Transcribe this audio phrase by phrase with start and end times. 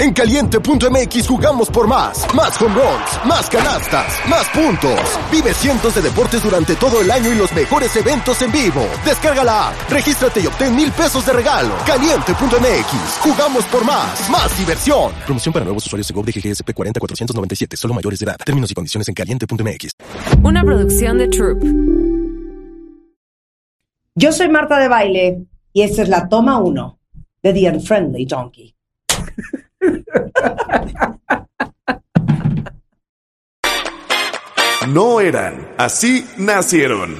[0.00, 2.26] En caliente.mx jugamos por más.
[2.34, 4.98] Más home runs, más canastas, más puntos.
[5.30, 8.80] Vive cientos de deportes durante todo el año y los mejores eventos en vivo.
[9.04, 11.74] Descarga la app, regístrate y obtén mil pesos de regalo.
[11.86, 14.30] Caliente.mx, jugamos por más.
[14.30, 15.12] Más diversión.
[15.26, 18.38] Promoción para nuevos usuarios de GOV de GGSP 40497, solo mayores de edad.
[18.42, 19.90] Términos y condiciones en caliente.mx.
[20.42, 21.62] Una producción de Troop.
[24.14, 25.44] Yo soy Marta de Baile
[25.74, 26.98] y esta es la toma 1
[27.42, 28.74] de The Unfriendly Donkey.
[34.88, 37.16] No eran, así nacieron.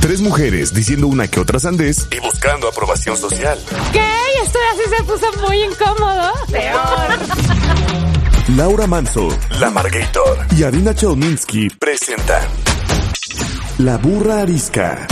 [0.00, 3.58] Tres mujeres diciendo una que otra sandés y buscando aprobación social.
[3.92, 4.06] ¿Qué?
[4.42, 6.32] Esto así se puso muy incómodo.
[6.52, 7.18] Peor.
[8.56, 12.42] Laura Manso, La Margator y Adina Chelminsky presentan
[13.78, 15.08] La Burra Arisca.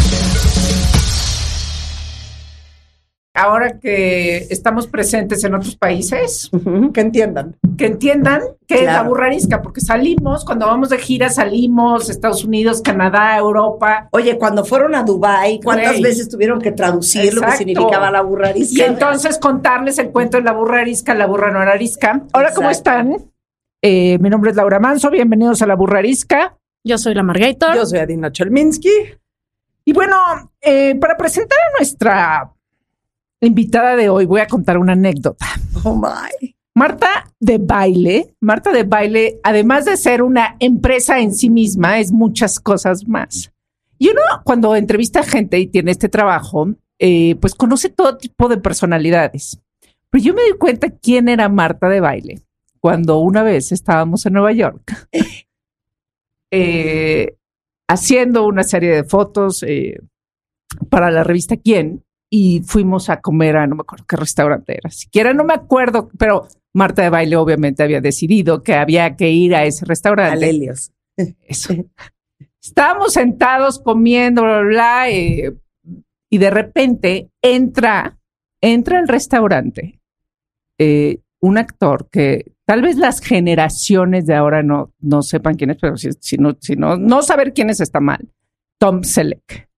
[3.34, 6.50] Ahora que estamos presentes en otros países,
[6.92, 7.56] Que entiendan.
[7.76, 12.80] que entiendan que es la burrarisca, porque salimos, cuando vamos de gira salimos, Estados Unidos,
[12.80, 18.10] Canadá, Europa, Oye, cuando fueron a Dubai, ¿cuántas veces tuvieron que traducir lo que significaba
[18.10, 18.86] la y burrarisca?
[18.86, 22.22] entonces contarles el cuento de la burra arisca, la burra no era arisca.
[22.32, 23.16] Hola, ¿cómo están?
[23.82, 26.56] Eh, mi nombre es Laura Manso, bienvenidos a la burra arisca.
[26.84, 27.74] Yo soy la Margator.
[27.74, 28.90] Yo soy Adina Chelminsky.
[29.86, 30.16] Y bueno,
[30.60, 32.50] eh, para presentar a nuestra
[33.46, 35.46] invitada de hoy, voy a contar una anécdota.
[35.82, 36.54] Oh my.
[36.74, 42.10] Marta de Baile, Marta de Baile, además de ser una empresa en sí misma, es
[42.10, 43.52] muchas cosas más.
[43.96, 48.48] Y uno, cuando entrevista a gente y tiene este trabajo, eh, pues conoce todo tipo
[48.48, 49.60] de personalidades.
[50.10, 52.42] Pero yo me di cuenta quién era Marta de Baile
[52.80, 55.08] cuando una vez estábamos en Nueva York
[56.50, 57.36] eh,
[57.88, 60.00] haciendo una serie de fotos eh,
[60.90, 62.04] para la revista Quién
[62.36, 66.10] y fuimos a comer a no me acuerdo qué restaurante era, siquiera no me acuerdo,
[66.18, 70.44] pero Marta de Baile obviamente había decidido que había que ir a ese restaurante.
[70.44, 70.92] Alelios.
[71.16, 71.74] Eso.
[72.60, 75.54] Estábamos sentados comiendo, bla, bla, bla, eh,
[76.28, 78.18] y de repente entra,
[78.60, 80.00] entra al restaurante
[80.80, 85.76] eh, un actor que tal vez las generaciones de ahora no, no sepan quién es,
[85.80, 88.28] pero si, si no, si no, no saber quién es está mal.
[88.80, 89.68] Tom Selleck.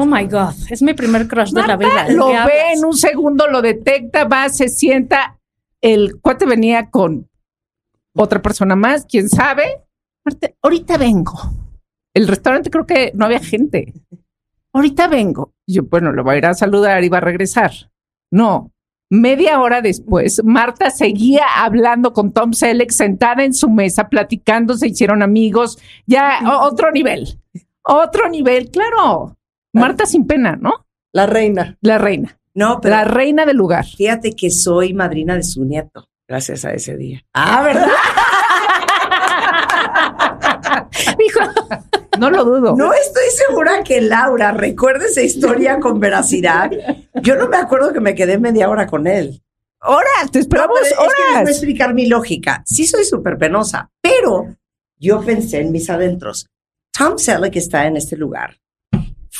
[0.00, 0.54] Oh my God.
[0.70, 2.04] Es mi primer crush de la vida.
[2.04, 2.56] ¿De Lo ve hablas?
[2.74, 5.40] en un segundo, lo detecta, va, se sienta.
[5.80, 7.28] El cuate venía con
[8.14, 9.82] otra persona más, quién sabe.
[10.24, 11.34] Marta, ahorita vengo.
[12.14, 13.92] El restaurante creo que no había gente.
[14.72, 15.52] Ahorita vengo.
[15.66, 17.72] Yo, bueno, lo va a ir a saludar y va a regresar.
[18.30, 18.70] No.
[19.10, 24.88] Media hora después, Marta seguía hablando con Tom Selleck sentada en su mesa, platicando, se
[24.88, 25.78] hicieron amigos.
[26.06, 27.40] Ya, otro nivel.
[27.82, 29.37] Otro nivel, claro.
[29.72, 30.86] Marta sin pena, ¿no?
[31.12, 31.76] La reina.
[31.80, 32.38] La reina.
[32.54, 33.84] No, pero La reina del lugar.
[33.84, 36.08] fíjate que soy madrina de su nieto.
[36.26, 37.24] Gracias a ese día.
[37.32, 37.88] Ah, ¿verdad?
[41.26, 41.40] Hijo,
[42.18, 42.76] no lo dudo.
[42.76, 46.70] No estoy segura que Laura recuerde esa historia con veracidad.
[47.22, 49.42] Yo no me acuerdo que me quedé media hora con él.
[49.80, 51.50] Horas, te esperamos No, pero es que les voy a horas.
[51.50, 52.62] explicar mi lógica.
[52.66, 54.56] Sí soy súper penosa, pero
[54.98, 56.48] yo pensé en mis adentros.
[56.96, 58.56] Tom Selleck está en este lugar.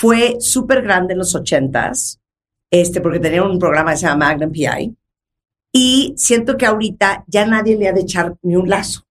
[0.01, 2.21] Fue súper grande en los ochentas,
[2.71, 4.97] este, porque tenía un programa que se llama Magnum PI.
[5.73, 9.03] Y siento que ahorita ya nadie le ha de echar ni un lazo.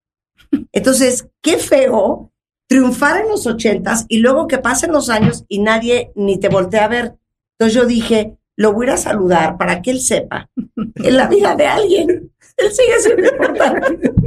[0.72, 2.32] Entonces, qué feo
[2.70, 6.86] triunfar en los ochentas y luego que pasen los años y nadie ni te voltea
[6.86, 7.18] a ver.
[7.60, 11.28] Entonces yo dije, lo voy a ir a saludar para que él sepa en la
[11.28, 12.32] vida de alguien.
[12.58, 14.12] Él sigue siendo importante.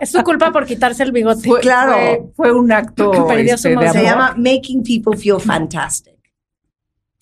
[0.00, 1.46] Es su culpa por quitarse el bigote.
[1.46, 1.92] Fue, claro.
[2.34, 3.92] fue, fue un acto Perdió su este, de.
[3.92, 6.14] Se llama Making People Feel Fantastic.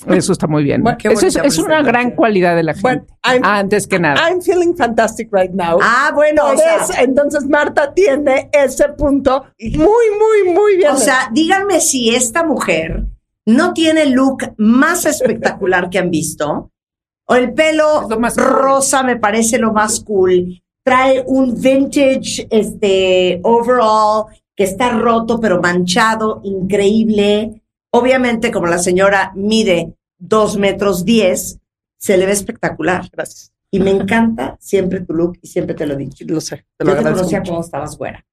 [0.06, 0.84] Eso está muy bien.
[0.84, 3.14] Bueno, Eso es, una gran cualidad de la Bueno, gente.
[3.24, 4.30] I'm- Antes que nada.
[4.30, 5.80] I'm feeling fantastic right now.
[5.82, 10.92] Ah, bueno, o Entonces, sea, entonces Marta tiene ese punto muy, muy, muy bien.
[10.92, 13.06] o sea, díganme si esta mujer
[13.48, 16.70] no tiene el look más espectacular que han visto.
[17.26, 18.44] O el pelo más cool.
[18.44, 20.62] rosa me parece lo más cool.
[20.84, 27.62] Trae un vintage este overall que está roto pero manchado, increíble.
[27.90, 31.58] Obviamente, como la señora mide dos metros diez,
[31.98, 33.08] se le ve espectacular.
[33.10, 33.52] gracias.
[33.70, 36.24] Y me encanta siempre tu look y siempre te lo he dicho.
[36.28, 36.66] Lo sé.
[36.76, 38.24] Te lo Yo te conocía cuando estabas fuera.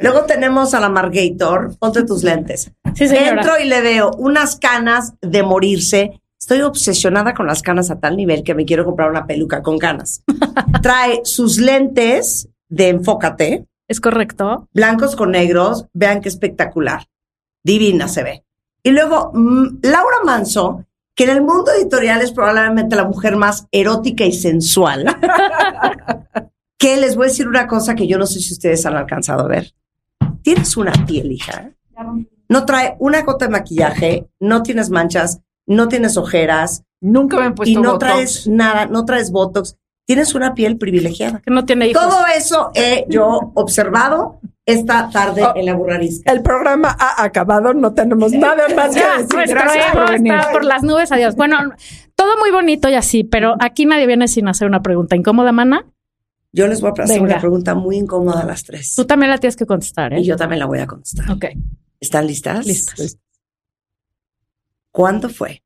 [0.00, 1.76] Luego tenemos a la Margator.
[1.78, 2.70] Ponte tus lentes.
[2.94, 3.42] Sí, señora.
[3.42, 6.20] Entro y le veo unas canas de morirse.
[6.38, 9.78] Estoy obsesionada con las canas a tal nivel que me quiero comprar una peluca con
[9.78, 10.22] canas.
[10.82, 14.68] Trae sus lentes de enfócate, Es correcto.
[14.72, 15.86] blancos con negros.
[15.92, 17.06] Vean qué espectacular.
[17.64, 18.44] Divina se ve.
[18.84, 20.84] Y luego mm, Laura Manso,
[21.16, 25.06] que en el mundo editorial es probablemente la mujer más erótica y sensual.
[26.78, 29.44] que les voy a decir una cosa que yo no sé si ustedes han alcanzado
[29.44, 29.72] a ver.
[30.42, 31.70] Tienes una piel, hija.
[32.48, 37.54] No trae una gota de maquillaje, no tienes manchas, no tienes ojeras Nunca me han
[37.54, 37.98] puesto y no Botox.
[37.98, 39.76] traes nada, no traes botox.
[40.06, 41.40] Tienes una piel privilegiada.
[41.40, 42.02] Que no tiene hijos.
[42.02, 45.52] Todo eso he yo observado esta tarde Oh.
[45.56, 46.32] en la burrarisca.
[46.32, 49.34] El programa ha acabado, no tenemos nada más que Ya, decir.
[49.34, 50.32] nuestro Gracias ego por venir.
[50.34, 51.36] está por las nubes, adiós.
[51.36, 51.58] Bueno,
[52.14, 55.84] todo muy bonito y así, pero aquí nadie viene sin hacer una pregunta incómoda, mana.
[56.56, 57.34] Yo les voy a hacer Venga.
[57.34, 58.94] una pregunta muy incómoda a las tres.
[58.94, 60.20] Tú también la tienes que contestar, ¿eh?
[60.20, 61.30] Y yo también la voy a contestar.
[61.30, 61.44] Ok,
[62.00, 62.64] ¿Están listas?
[62.66, 63.18] listas.
[64.90, 65.62] ¿Cuándo fue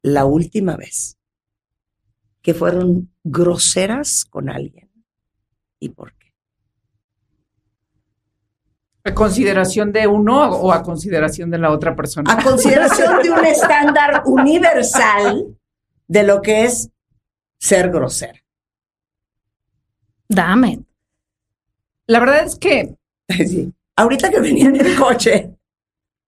[0.00, 1.18] la última vez
[2.40, 4.90] que fueron groseras con alguien?
[5.78, 6.32] ¿Y por qué?
[9.04, 12.32] ¿A consideración de uno o a consideración de la otra persona?
[12.32, 15.54] A consideración de un estándar universal
[16.06, 16.88] de lo que es
[17.58, 18.40] ser grosera.
[20.28, 20.80] Dame.
[22.06, 22.94] La verdad es que
[23.28, 23.72] Sí.
[23.96, 25.54] Ahorita que venía en el coche,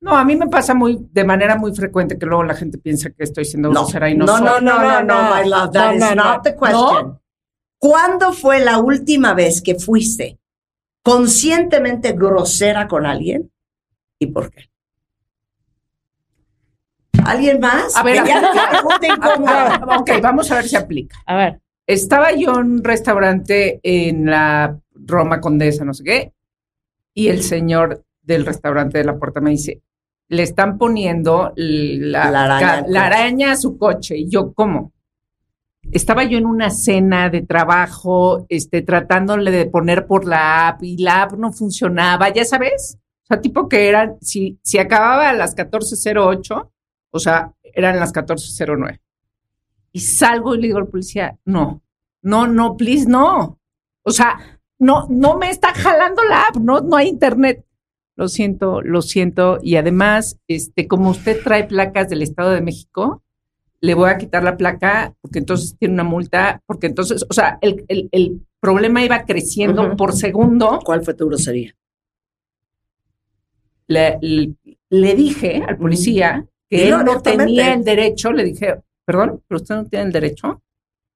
[0.00, 3.10] no, a mí me pasa muy de manera muy frecuente que luego la gente piensa
[3.10, 4.44] que estoy siendo No, grosera y no, no, soy.
[4.46, 6.24] no, no, no, no, my love, that No, is no, no.
[6.24, 7.18] not the question.
[7.78, 10.38] ¿Cuándo fue la última vez que fuiste
[11.02, 13.50] conscientemente grosera con alguien
[14.18, 14.68] y por qué?
[17.24, 17.96] ¿Alguien más?
[17.96, 18.30] A ver, no.
[19.46, 21.16] Ah, ok, vamos a ver si aplica.
[21.26, 21.60] A ver.
[21.90, 26.32] Estaba yo en un restaurante en la Roma Condesa, no sé qué,
[27.12, 29.82] y el señor del restaurante de la puerta me dice,
[30.28, 34.16] le están poniendo la, La araña la araña a su coche.
[34.16, 34.92] Y yo, ¿cómo?
[35.90, 40.96] Estaba yo en una cena de trabajo, este, tratándole de poner por la app y
[40.96, 42.98] la app no funcionaba, ya sabes.
[43.24, 46.70] O sea, tipo que eran, si, si acababa a las 14.08,
[47.10, 49.00] o sea, eran las 14.09.
[49.92, 51.82] Y salgo y le digo al policía, no,
[52.22, 53.58] no, no, please, no.
[54.02, 57.64] O sea, no, no me está jalando la app, no, no hay internet.
[58.16, 59.58] Lo siento, lo siento.
[59.62, 63.22] Y además, este, como usted trae placas del Estado de México,
[63.80, 67.58] le voy a quitar la placa porque entonces tiene una multa, porque entonces, o sea,
[67.62, 70.80] el, el- el problema iba creciendo por segundo.
[70.84, 71.74] ¿Cuál fue tu grosería?
[73.86, 74.54] Le, le-
[74.90, 79.74] le dije al policía que él no tenía el derecho, le dije, perdón, pero usted
[79.74, 80.62] no tiene el derecho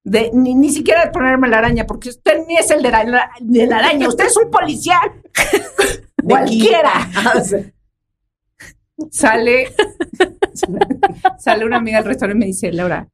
[0.03, 3.31] de ni, ni siquiera de ponerme la araña, porque usted ni es el de la,
[3.39, 4.99] de la araña, usted es un policía.
[6.17, 6.91] De Cualquiera.
[7.15, 7.33] Ah.
[9.11, 9.67] Sale,
[11.37, 13.07] sale una amiga del restaurante y me dice, Laura,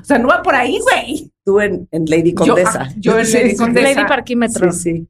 [0.00, 1.30] o sea, no va por ahí, güey.
[1.44, 2.88] Tú en, en Lady Yo- Condesa.
[2.88, 3.94] ah, yo en Sí, Lady sí, Condesa.
[3.94, 4.72] Lady Parquímetro.
[4.72, 5.08] Sí, sí.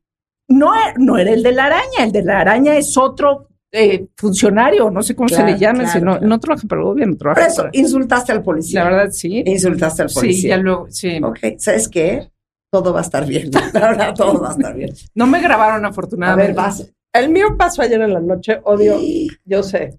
[0.49, 4.06] No, e- no era el de la araña, el de la araña es otro eh,
[4.17, 6.26] funcionario, no sé cómo Claro, se le llama, claro, si no, claro.
[6.26, 8.85] no trabaja para el gobierno, trabaja Por eso, para- insultaste al policía.
[8.85, 9.43] La verdad, sí.
[9.44, 10.56] Insultaste al Sí, policía.
[10.56, 11.21] ya luego, sí.
[11.23, 12.31] Ok, ¿sabes qué?
[12.71, 13.50] Todo va a estar bien.
[13.75, 14.91] Ahora todo va a estar bien.
[15.15, 16.53] No me grabaron A afortunadamente.
[16.53, 16.91] ver, vas.
[17.12, 18.97] El mío pasó ayer en la noche, odio,
[19.44, 19.99] yo sé.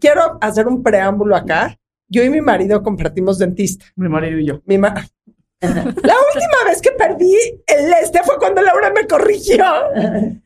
[0.00, 1.76] Quiero hacer un preámbulo acá.
[2.08, 3.86] Yo y mi marido compartimos dentista.
[3.96, 4.60] Mi marido y yo.
[4.66, 4.94] Mi ma-
[5.60, 7.34] la última vez que perdí
[7.66, 9.64] el este fue cuando Laura me corrigió.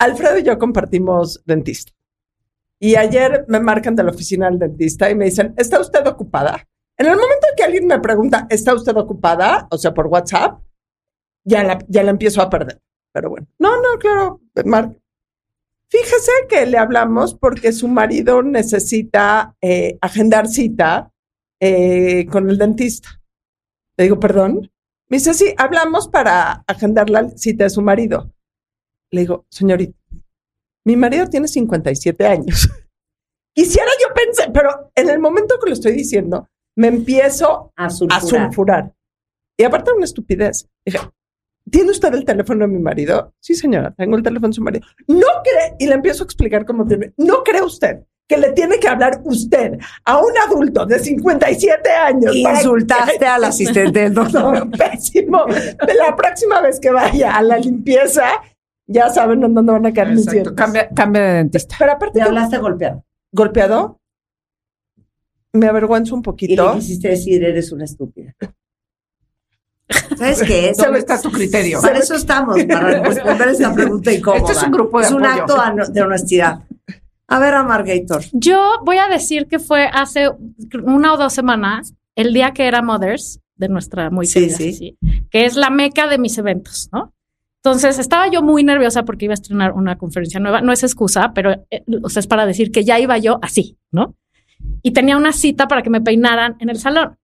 [0.00, 1.92] Alfredo y yo compartimos dentista.
[2.78, 6.66] Y ayer me marcan de la oficina del dentista y me dicen, ¿está usted ocupada?
[6.96, 9.68] En el momento en que alguien me pregunta, ¿está usted ocupada?
[9.70, 10.62] O sea, por WhatsApp,
[11.44, 12.80] ya la, ya la empiezo a perder.
[13.12, 14.96] Pero bueno, no, no, claro, Mar.
[15.88, 21.12] Fíjese que le hablamos porque su marido necesita eh, agendar cita
[21.60, 23.20] eh, con el dentista.
[23.98, 24.70] Le digo, perdón.
[25.08, 28.32] Me dice, sí, hablamos para agendar la cita de su marido.
[29.12, 29.98] Le digo, señorita,
[30.86, 32.68] mi marido tiene 57 años.
[33.54, 37.90] Quisiera yo pensar, pero en el momento que lo estoy diciendo, me empiezo A a
[37.90, 38.22] sulfurar.
[38.46, 38.92] sulfurar.
[39.58, 40.68] Y aparte una estupidez.
[40.86, 40.98] Dije,
[41.70, 43.34] ¿tiene usted el teléfono de mi marido?
[43.40, 44.86] Sí, señora, tengo el teléfono de su marido.
[45.08, 48.78] No cree, y le empiezo a explicar cómo tiene, no cree usted que le tiene
[48.78, 52.32] que hablar usted a un adulto de 57 años.
[52.44, 54.70] para que- Insultaste al asistente del doctor.
[54.70, 55.44] Pésimo.
[55.98, 58.30] La próxima vez que vaya a la limpieza,
[58.92, 60.52] ya saben en dónde van a caer mis dientes.
[60.54, 61.76] cambia, cambia de dentista.
[61.78, 63.04] Pero aparte, Te hablaste golpeado.
[63.32, 64.00] golpeado,
[65.52, 66.74] me avergüenzo un Y le poquito.
[66.74, 68.34] quisiste decir, eres una estúpida.
[70.16, 70.72] ¿Sabes qué?
[70.76, 71.80] ¿Dónde está tu criterio?
[71.80, 74.40] Para eso estamos, para responder esta pregunta incómoda.
[74.40, 75.60] Este es un grupo de Es un apoyo.
[75.60, 76.60] acto de honestidad.
[77.26, 78.22] A ver, Amargator.
[78.32, 80.28] Yo voy a decir que fue hace
[80.84, 84.64] una o dos semanas, el día que era Mothers, de nuestra muy Sí, querida sí.
[84.72, 84.98] Ceci,
[85.30, 87.12] que es la meca de mis eventos, ¿no?
[87.62, 90.62] Entonces estaba yo muy nerviosa porque iba a estrenar una conferencia nueva.
[90.62, 93.78] No es excusa, pero eh, o sea, es para decir que ya iba yo así,
[93.90, 94.16] ¿no?
[94.82, 97.18] Y tenía una cita para que me peinaran en el salón.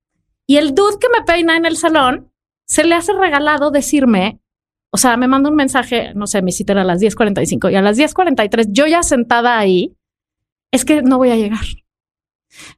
[0.46, 2.30] Y el dude que me peina en el salón
[2.66, 4.40] se le hace regalado decirme,
[4.90, 7.74] o sea, me manda un mensaje, no sé, mi cita era a las 10.45 y
[7.74, 9.96] a las 10.43, yo ya sentada ahí,
[10.70, 11.64] es que no voy a llegar.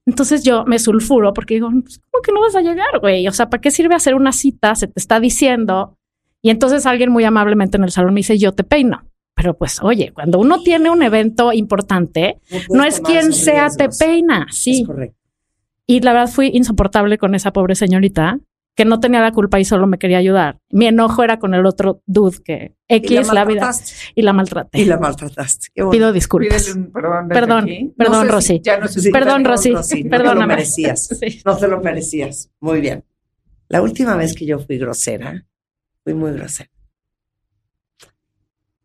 [0.07, 3.27] Entonces yo me sulfuro porque digo, pues, ¿cómo que no vas a llegar, güey?
[3.29, 4.75] O sea, ¿para qué sirve hacer una cita?
[4.75, 5.98] Se te está diciendo.
[6.43, 9.03] Y entonces alguien muy amablemente en el salón me dice, yo te peino.
[9.35, 12.39] Pero pues, oye, cuando uno tiene un evento importante,
[12.71, 14.47] no es quien sea te peina.
[14.49, 14.85] Es Sí.
[14.85, 15.17] correcto.
[15.87, 18.39] Y la verdad fui insoportable con esa pobre señorita
[18.75, 20.59] que no tenía la culpa y solo me quería ayudar.
[20.71, 23.93] Mi enojo era con el otro dude que Y la X la, vida maltrataste.
[24.15, 24.79] y la maltraté.
[24.81, 25.69] Y la maltrataste.
[25.75, 25.99] Qué bonito.
[25.99, 26.65] Pido disculpas.
[26.65, 27.29] Pídele un perdón.
[27.29, 27.93] desde Perdón, aquí.
[27.97, 28.61] perdón, No sé si Rosy.
[28.63, 29.71] ya no se Sí, Perdón, Rosy.
[29.73, 30.47] No te lo Perdóname.
[30.47, 31.09] merecías.
[31.21, 31.41] Sí.
[31.45, 32.51] No te lo merecías.
[32.61, 33.05] Muy bien.
[33.69, 35.45] La última vez que yo fui grosera,
[36.09, 36.71] fui muy grosera.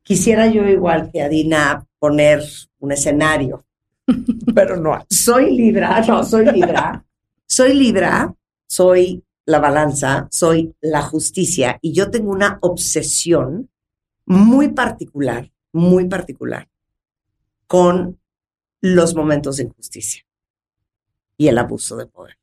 [0.04, 2.44] Quisiera yo, igual que Adina, poner
[2.80, 3.66] un escenario.
[4.54, 5.06] Pero no.
[5.10, 7.06] Soy Libra, no, soy Libra.
[7.46, 8.36] soy Libra,
[8.68, 13.70] soy la balanza, soy la justicia y yo tengo una obsesión
[14.26, 16.68] muy particular, muy particular
[17.68, 18.20] con
[18.82, 20.26] los momentos de injusticia
[21.38, 22.38] y el abuso de poder.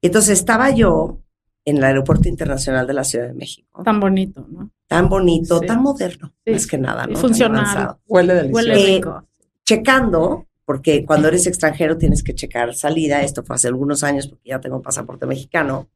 [0.00, 1.20] Entonces estaba yo
[1.68, 4.70] en el Aeropuerto Internacional de la Ciudad de México, Tan bonito, ¿no?
[4.86, 5.66] tan bonito, Sí.
[5.66, 6.52] tan moderno, Sí.
[6.52, 7.12] más que nada, ¿no?
[7.12, 7.60] Tan funcional.
[7.64, 8.00] avanzado.
[8.06, 8.56] Huele delicioso.
[8.68, 9.24] Huele Eh, rico.
[9.64, 14.48] checando, porque cuando eres extranjero tienes que checar salida, esto fue hace algunos años porque
[14.50, 15.88] ya tengo pasaporte mexicano,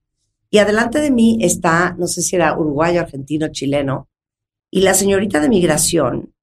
[0.51, 4.09] y adelante de mí está, no sé si era uruguayo, argentino, chileno,
[4.71, 6.35] y la señorita de migración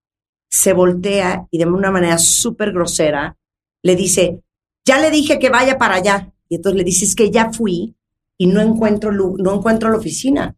[0.50, 3.38] se voltea y de una manera súper grosera
[3.83, 4.41] le dice,
[4.83, 7.95] ya le dije que vaya para allá, y entonces le dice, es que ya fui
[8.39, 10.55] y no encuentro, no encuentro la oficina.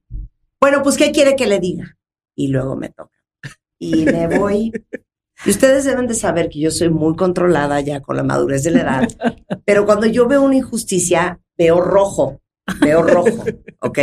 [0.62, 1.98] Bueno, pues, ¿qué quiere que le diga?
[2.36, 3.18] Y luego me toca.
[3.80, 4.72] Y me voy
[5.44, 8.72] y ustedes deben de saber que yo soy muy controlada ya con la madurez de
[8.72, 9.10] la edad,
[9.66, 12.42] pero cuando yo veo una injusticia, veo rojo,
[12.80, 13.44] veo rojo,
[13.80, 14.00] ¿ok?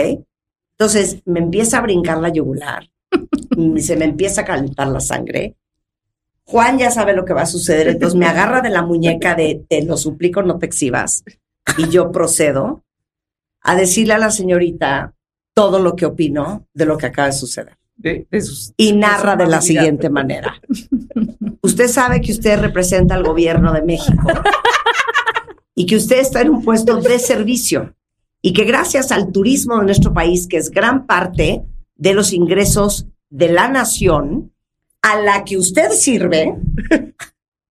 [0.72, 2.88] Entonces me empieza a brincar la yugular,
[3.56, 5.56] y se me empieza a calentar la sangre.
[6.44, 9.64] Juan ya sabe lo que va a suceder, entonces me agarra de la muñeca de
[9.68, 11.22] te lo suplico, no te exhibas.
[11.76, 12.82] Y yo procedo
[13.62, 15.14] a decirle a la señorita
[15.54, 19.36] todo lo que opino de lo que acaba de suceder De, de sus y narra
[19.36, 19.60] de la amabilidad.
[19.60, 20.60] siguiente manera.
[21.62, 24.22] Usted sabe que usted representa al gobierno de México
[25.74, 27.94] y que usted está en un puesto de servicio
[28.40, 31.64] y que gracias al turismo de nuestro país, que es gran parte
[31.96, 34.52] de los ingresos de la nación,
[35.02, 36.54] a la que usted sirve,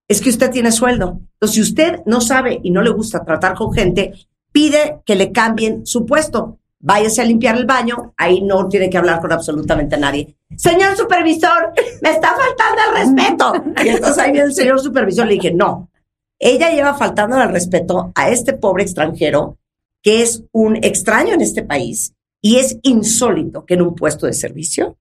[0.07, 1.21] es que usted tiene sueldo.
[1.33, 4.13] Entonces, si usted no sabe y no le gusta tratar con gente,
[4.51, 6.59] pide que le cambien su puesto.
[6.79, 10.35] Váyase a limpiar el baño, ahí no tiene que hablar con absolutamente nadie.
[10.55, 13.53] Señor supervisor, me está faltando el respeto.
[13.83, 15.89] Y entonces ahí viene el señor supervisor, le dije, no,
[16.39, 19.57] ella lleva faltando el respeto a este pobre extranjero
[20.01, 24.33] que es un extraño en este país y es insólito que en un puesto de
[24.33, 24.97] servicio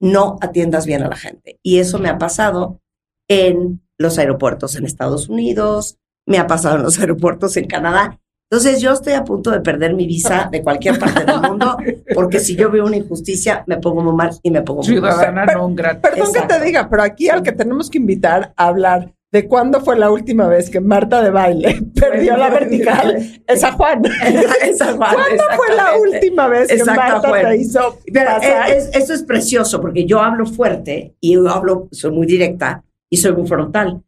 [0.00, 1.58] no atiendas bien a la gente.
[1.62, 2.80] Y eso me ha pasado
[3.28, 8.20] en los aeropuertos en Estados Unidos, me ha pasado en los aeropuertos en Canadá.
[8.52, 11.74] Entonces yo estoy a punto de perder mi visa de cualquier parte del mundo
[12.14, 15.46] porque si yo veo una injusticia me pongo muy mal y me pongo muy ciudadana
[15.46, 16.02] non grata.
[16.02, 16.58] Perdón que Exacto.
[16.58, 20.10] te diga, pero aquí al que tenemos que invitar a hablar de cuándo fue la
[20.10, 23.16] última vez que Marta de baile perdió la vertical
[23.46, 24.02] es a Juan.
[24.62, 27.42] Esa Juan, ¿Cuándo fue la última vez que Exacto, Marta Juan.
[27.46, 28.68] te hizo pasar?
[28.70, 32.84] es- es- eso es precioso porque yo hablo fuerte y yo hablo, soy muy directa
[33.10, 34.02] y soy muy frontal.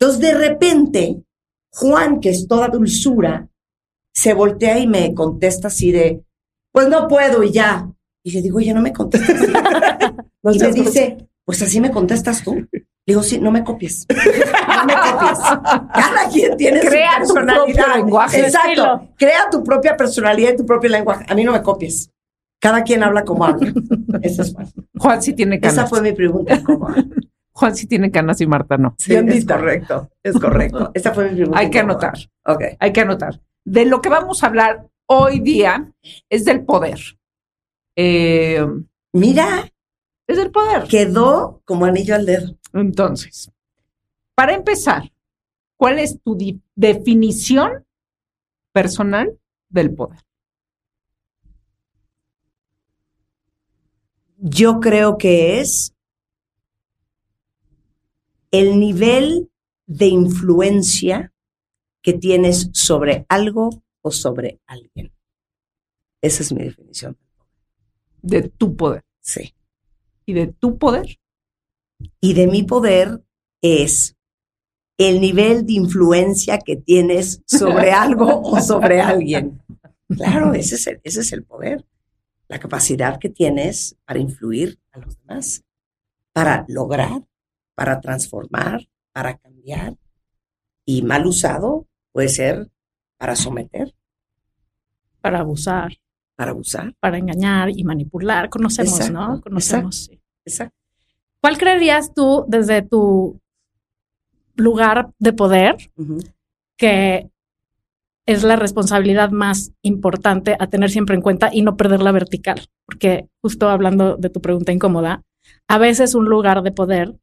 [0.00, 1.22] Entonces, de repente,
[1.74, 3.46] Juan, que es toda dulzura,
[4.14, 6.22] se voltea y me contesta así de,
[6.72, 7.88] pues no puedo y ya.
[8.22, 9.30] Y le digo, oye, no me contestas.
[9.40, 9.52] así".
[10.42, 12.54] No y me dice, pues así me contestas tú.
[12.72, 14.06] Le digo, sí, no me copies.
[14.80, 15.38] No me copies.
[15.92, 17.96] Cada quien tiene Crea su tu propio personalidad.
[17.96, 18.40] lenguaje.
[18.40, 18.68] Exacto.
[18.70, 19.08] Estilo.
[19.18, 21.26] Crea tu propia personalidad y tu propio lenguaje.
[21.28, 22.10] A mí no me copies.
[22.60, 23.72] Cada quien habla como habla.
[24.22, 24.70] Eso es bueno.
[24.98, 25.90] Juan sí tiene Esa canas.
[25.90, 26.62] fue mi pregunta.
[26.64, 26.88] ¿cómo?
[27.52, 28.94] Juan sí tiene canas y Marta no.
[28.98, 30.08] Sí, es correcto.
[30.22, 30.90] Es correcto.
[30.94, 31.58] Esa fue mi pregunta.
[31.58, 32.14] Hay que anotar.
[32.46, 32.62] Ok.
[32.78, 33.40] Hay que anotar.
[33.64, 35.92] De lo que vamos a hablar hoy día
[36.28, 37.00] es del poder.
[37.96, 38.64] Eh,
[39.12, 39.70] Mira,
[40.26, 40.86] es del poder.
[40.88, 42.56] quedó como anillo al dedo.
[42.72, 43.50] Entonces,
[44.34, 45.12] para empezar,
[45.76, 46.38] ¿cuál es tu
[46.74, 47.84] definición
[48.72, 49.36] personal
[49.68, 50.20] del poder?
[54.36, 55.94] Yo creo que es
[58.50, 59.50] el nivel
[59.86, 61.29] de influencia
[62.02, 63.70] que tienes sobre algo
[64.02, 65.12] o sobre alguien.
[66.20, 67.16] Esa es mi definición.
[68.22, 69.04] De tu poder.
[69.20, 69.54] Sí.
[70.26, 71.18] Y de tu poder
[72.20, 73.22] Y de mi poder
[73.62, 74.16] es
[74.98, 79.62] el nivel de influencia que tienes sobre algo o sobre alguien.
[80.08, 81.86] Claro, ese es el, ese es el poder.
[82.48, 85.62] la capacidad que tienes para influir a los demás,
[86.32, 87.22] para lograr,
[87.74, 89.96] para transformar, para cambiar.
[90.84, 92.70] Y mal usado puede ser
[93.18, 93.94] para someter,
[95.20, 95.92] Para abusar,
[96.36, 96.94] para abusar.
[97.00, 98.48] para engañar y manipular.
[98.48, 99.40] Conocemos, Exacto, ¿no?
[99.40, 99.96] Conocemos.
[100.04, 100.20] sí.
[100.44, 100.74] Exacto.
[101.42, 103.40] ¿Cuál creerías tú desde tu
[104.56, 105.76] lugar de poder
[106.76, 107.30] que
[108.26, 112.66] es la responsabilidad más importante a tener siempre en cuenta y no perder la vertical?
[112.86, 115.22] Porque justo hablando de tu pregunta incómoda,
[115.68, 117.14] a veces un lugar de poder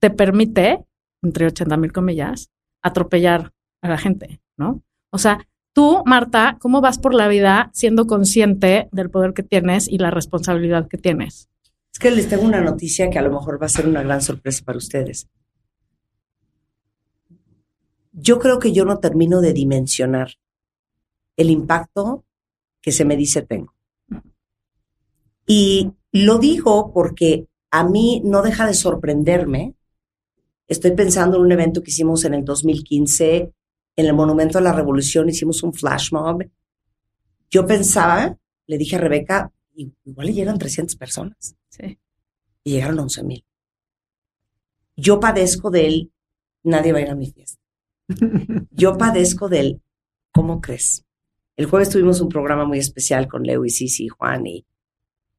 [0.00, 0.84] te permite,
[1.22, 2.50] entre 80 mil comillas,
[2.82, 3.52] atropellar
[3.82, 4.82] a la gente, ¿no?
[5.10, 9.88] O sea, tú, Marta, ¿cómo vas por la vida siendo consciente del poder que tienes
[9.88, 11.48] y la responsabilidad que tienes?
[11.92, 14.22] Es que les tengo una noticia que a lo mejor va a ser una gran
[14.22, 15.28] sorpresa para ustedes.
[18.12, 20.34] Yo creo que yo no termino de dimensionar
[21.36, 22.24] el impacto
[22.80, 23.74] que se me dice tengo.
[25.46, 29.74] Y lo digo porque a mí no deja de sorprenderme.
[30.68, 33.52] Estoy pensando en un evento que hicimos en el 2015
[33.96, 36.42] en el Monumento a la Revolución, hicimos un flash mob.
[37.50, 39.52] Yo pensaba, le dije a Rebeca,
[40.04, 41.98] igual le llegan 300 personas Sí.
[42.64, 43.44] y llegaron 11 mil.
[44.96, 46.12] Yo padezco del
[46.62, 47.60] nadie va a ir a mi fiesta.
[48.70, 49.80] Yo padezco del
[50.32, 51.04] ¿cómo crees?
[51.56, 54.66] El jueves tuvimos un programa muy especial con Leo y Sisi y Juan y,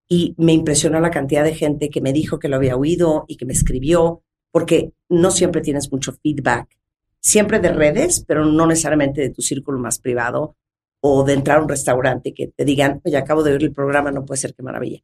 [0.07, 3.37] y me impresionó la cantidad de gente que me dijo que lo había oído y
[3.37, 6.77] que me escribió, porque no siempre tienes mucho feedback,
[7.21, 10.57] siempre de redes, pero no necesariamente de tu círculo más privado
[10.99, 14.11] o de entrar a un restaurante que te digan, oye, acabo de oír el programa,
[14.11, 15.01] no puede ser, qué maravilla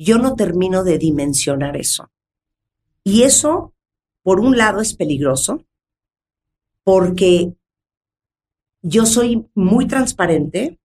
[0.00, 2.10] yo no termino de dimensionar eso.
[3.04, 3.74] Y eso,
[4.22, 5.66] por un lado, es peligroso,
[6.82, 7.52] porque
[8.80, 10.80] yo soy muy transparente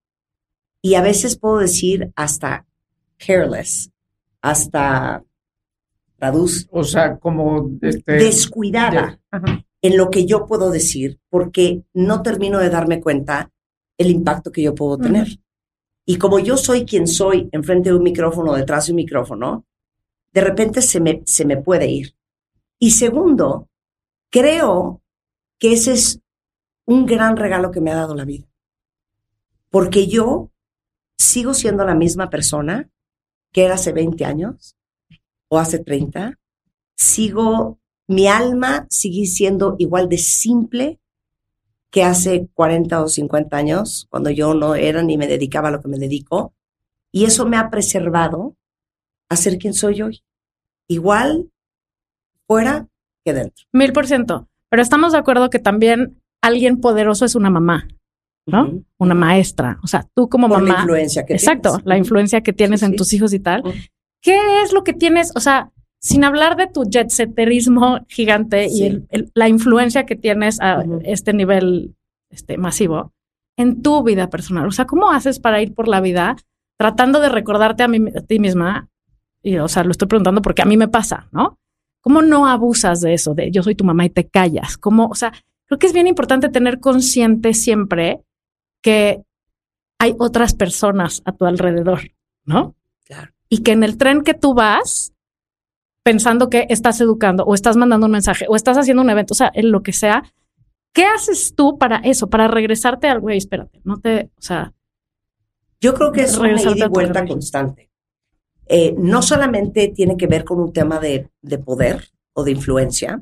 [0.82, 2.66] y a veces puedo decir hasta
[3.16, 3.90] careless,
[4.42, 5.24] hasta
[6.16, 9.18] traduz, O sea, como este, descuidada.
[9.86, 13.52] En lo que yo puedo decir, porque no termino de darme cuenta
[13.96, 15.38] el impacto que yo puedo tener.
[16.04, 19.64] Y como yo soy quien soy enfrente de un micrófono, detrás de un micrófono,
[20.32, 22.16] de repente se me, se me puede ir.
[22.80, 23.68] Y segundo,
[24.28, 25.02] creo
[25.58, 26.20] que ese es
[26.84, 28.46] un gran regalo que me ha dado la vida.
[29.70, 30.50] Porque yo
[31.16, 32.90] sigo siendo la misma persona
[33.52, 34.76] que era hace 20 años
[35.48, 36.38] o hace 30.
[36.96, 41.00] Sigo, mi alma sigue siendo igual de simple
[41.90, 45.80] que hace 40 o 50 años, cuando yo no era ni me dedicaba a lo
[45.80, 46.52] que me dedico.
[47.12, 48.54] Y eso me ha preservado
[49.30, 50.22] a ser quien soy hoy.
[50.88, 51.50] Igual
[52.46, 52.86] fuera
[53.24, 53.64] que dentro.
[53.72, 54.48] Mil por ciento.
[54.68, 57.88] Pero estamos de acuerdo que también alguien poderoso es una mamá,
[58.46, 58.82] ¿no?
[58.98, 59.78] Una maestra.
[59.82, 60.80] O sea, tú como Por la mamá.
[60.82, 61.86] influencia que Exacto, tienes.
[61.86, 62.96] la influencia que tienes Sí, en sí.
[62.98, 63.62] tus hijos y tal.
[64.20, 65.32] ¿Qué es lo que tienes?
[65.34, 65.72] O sea,
[66.06, 68.82] sin hablar de tu jet setterismo gigante Sí.
[68.82, 71.94] y el- el- la influencia que tienes a este nivel
[72.30, 73.12] este, masivo
[73.56, 74.66] en tu vida personal.
[74.68, 76.36] O sea, ¿cómo haces para ir por la vida
[76.76, 78.88] tratando de recordarte a, mí, a ti misma?
[79.42, 81.58] Y, o sea, lo estoy preguntando porque a mí me pasa, ¿no?
[82.02, 84.76] ¿Cómo no abusas de eso, de yo soy tu mamá y te callas?
[84.76, 85.32] ¿Cómo, o sea,
[85.66, 88.20] creo que es bien importante tener consciente siempre
[88.82, 89.22] que
[89.98, 92.00] hay otras personas a tu alrededor,
[92.44, 92.74] ¿no?
[93.04, 93.32] Claro.
[93.48, 95.12] Y que en el tren que tú vas,
[96.06, 99.34] pensando que estás educando o estás mandando un mensaje o estás haciendo un evento, o
[99.34, 100.22] sea, en lo que sea,
[100.92, 102.30] ¿qué haces tú para eso?
[102.30, 104.72] Para regresarte al güey, espérate, no te, o sea,
[105.80, 107.90] Yo creo que es una ida y vuelta constante.
[108.66, 113.20] Eh, no solamente tiene que ver con un tema de, de poder o de influencia,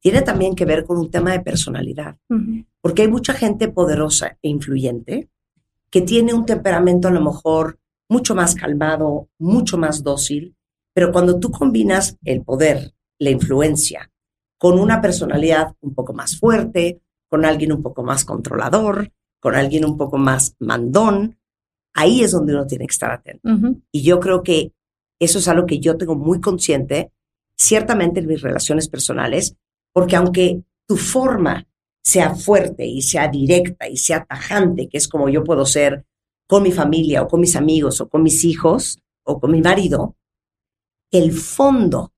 [0.00, 2.16] tiene también que ver con un tema de personalidad.
[2.80, 5.28] Porque hay mucha gente poderosa e influyente
[5.90, 10.56] que tiene un temperamento a lo mejor mucho más calmado, mucho más dócil,
[10.96, 14.10] pero cuando tú combinas el poder, la influencia,
[14.56, 19.84] con una personalidad un poco más fuerte, con alguien un poco más controlador, con alguien
[19.84, 21.38] un poco más mandón,
[21.92, 23.46] ahí es donde uno tiene que estar atento.
[23.92, 24.72] Y yo creo que
[25.20, 27.12] eso es algo que yo tengo muy consciente,
[27.58, 29.54] ciertamente en mis relaciones personales,
[29.92, 31.68] porque aunque tu forma
[32.02, 36.06] sea fuerte y sea directa y sea tajante, que es como yo puedo ser
[36.48, 40.16] con mi familia o con mis amigos o con mis hijos o con mi marido,
[41.16, 42.12] el fondo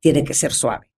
[0.00, 0.90] tiene que ser suave.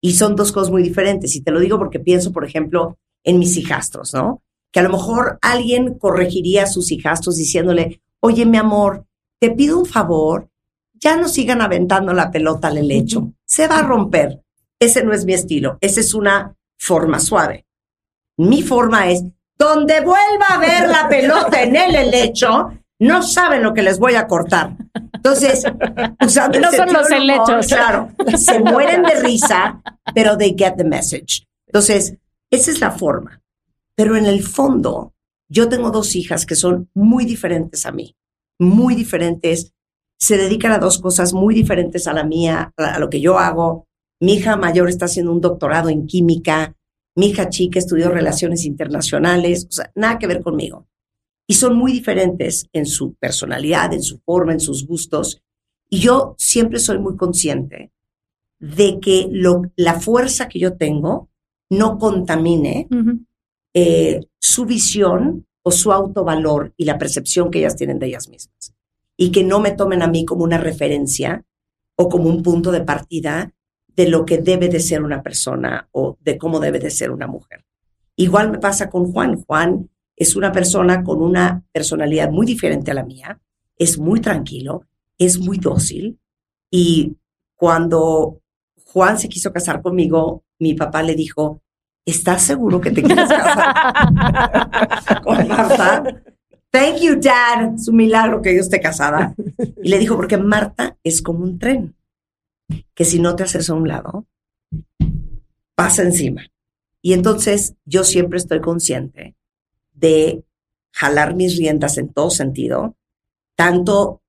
[0.00, 1.34] Y son dos cosas muy diferentes.
[1.36, 4.42] Y te lo digo porque pienso, por ejemplo, en mis hijastros, ¿no?
[4.72, 9.06] Que a lo mejor alguien corregiría a sus hijastros diciéndole, oye, mi amor,
[9.40, 10.48] te pido un favor,
[10.94, 14.40] ya no sigan aventando la pelota al helecho, se va a romper.
[14.78, 17.66] Ese no es mi estilo, esa es una forma suave.
[18.38, 19.22] Mi forma es,
[19.56, 24.14] donde vuelva a ver la pelota en el helecho, no saben lo que les voy
[24.14, 24.76] a cortar.
[25.12, 25.64] Entonces,
[26.24, 27.66] usando No son los helechos.
[27.66, 29.82] Claro, se mueren de risa,
[30.14, 31.44] pero they get the message.
[31.66, 32.16] Entonces,
[32.48, 33.42] esa es la forma.
[33.96, 35.14] Pero en el fondo,
[35.48, 38.14] yo tengo dos hijas que son muy diferentes a mí,
[38.60, 39.72] muy diferentes.
[40.16, 43.38] Se dedican a dos cosas muy diferentes a la mía, a a lo que yo
[43.38, 43.88] hago.
[44.20, 46.76] Mi hija mayor está haciendo un doctorado en química.
[47.16, 49.66] Mi hija chica estudió relaciones internacionales.
[49.68, 50.86] O sea, nada que ver conmigo.
[51.46, 55.42] Y son muy diferentes en su personalidad, en su forma, en sus gustos.
[55.90, 57.92] Y yo siempre soy muy consciente
[58.58, 61.28] de que lo, la fuerza que yo tengo
[61.68, 62.86] no contamine
[63.74, 68.74] eh, su visión o su autovalor y la percepción que ellas tienen de ellas mismas.
[69.16, 71.44] Y que no me tomen a mí como una referencia
[71.96, 73.52] o como un punto de partida
[73.88, 77.26] de lo que debe de ser una persona o de cómo debe de ser una
[77.26, 77.64] mujer.
[78.16, 79.42] Igual me pasa con Juan.
[79.42, 79.88] Juan
[80.22, 83.40] es una persona con una personalidad muy diferente a la mía,
[83.76, 84.86] es muy tranquilo,
[85.18, 86.18] es muy dócil
[86.70, 87.16] y
[87.56, 88.40] cuando
[88.84, 91.60] Juan se quiso casar conmigo, mi papá le dijo,
[92.04, 94.70] ¿estás seguro que te quieres casar
[95.24, 96.04] con Marta?
[96.70, 97.74] Thank you, Dad.
[97.74, 99.34] Es un milagro que yo esté casada.
[99.82, 101.96] Y le dijo, porque Marta es como un tren,
[102.94, 104.26] que si no te haces a un lado,
[105.74, 106.46] pasa encima.
[107.02, 109.36] Y entonces yo siempre estoy consciente
[109.92, 110.44] de
[110.92, 112.96] jalar mis riendas en todo sentido,
[113.56, 114.22] tanto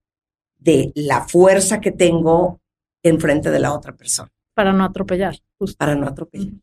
[0.59, 2.61] de la fuerza que tengo
[3.03, 5.35] enfrente de la otra persona, Para no atropellar.
[5.57, 5.77] justo.
[5.77, 6.53] para no atropellar.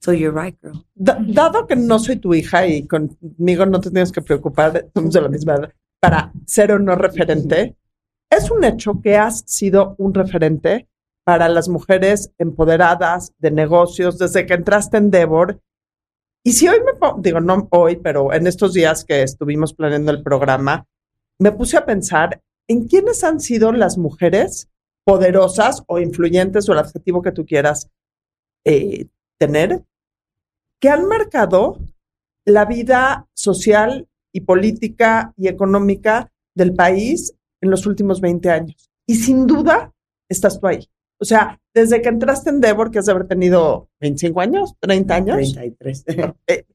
[0.00, 0.84] So you're right, girl.
[0.94, 5.12] Da- dado que no soy tu hija y conmigo no te tienes que preocupar, somos
[5.14, 7.76] de la misma edad, para ser o no referente,
[8.30, 10.86] es un hecho que has sido un referente
[11.24, 15.60] para las mujeres empoderadas de negocios desde que entraste en Devor.
[16.46, 20.22] Y si hoy me digo, no hoy, pero en estos días que estuvimos planeando el
[20.22, 20.86] programa,
[21.40, 24.68] me puse a pensar en quiénes han sido las mujeres
[25.02, 27.90] poderosas o influyentes o el adjetivo que tú quieras
[28.64, 29.06] eh,
[29.38, 29.82] tener
[30.78, 31.80] que han marcado
[32.44, 38.88] la vida social y política y económica del país en los últimos 20 años.
[39.04, 39.92] Y sin duda
[40.28, 40.88] estás tú ahí.
[41.18, 45.14] O sea, desde que entraste en Devor, que has de haber tenido 25 años, 30
[45.14, 46.04] años, 33.
[46.46, 46.66] eh,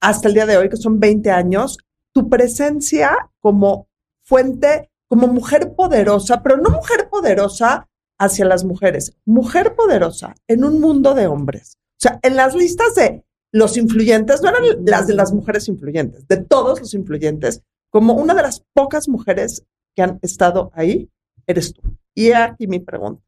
[0.00, 1.78] hasta el día de hoy, que son 20 años,
[2.12, 3.88] tu presencia como
[4.22, 10.80] fuente, como mujer poderosa, pero no mujer poderosa hacia las mujeres, mujer poderosa en un
[10.80, 11.78] mundo de hombres.
[11.92, 16.26] O sea, en las listas de los influyentes, no eran las de las mujeres influyentes,
[16.26, 21.08] de todos los influyentes, como una de las pocas mujeres que han estado ahí,
[21.46, 21.82] eres tú.
[22.14, 23.22] Y aquí mi pregunta.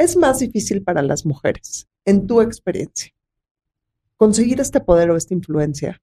[0.00, 3.12] ¿Es más difícil para las mujeres, en tu experiencia,
[4.16, 6.00] conseguir este poder o esta influencia?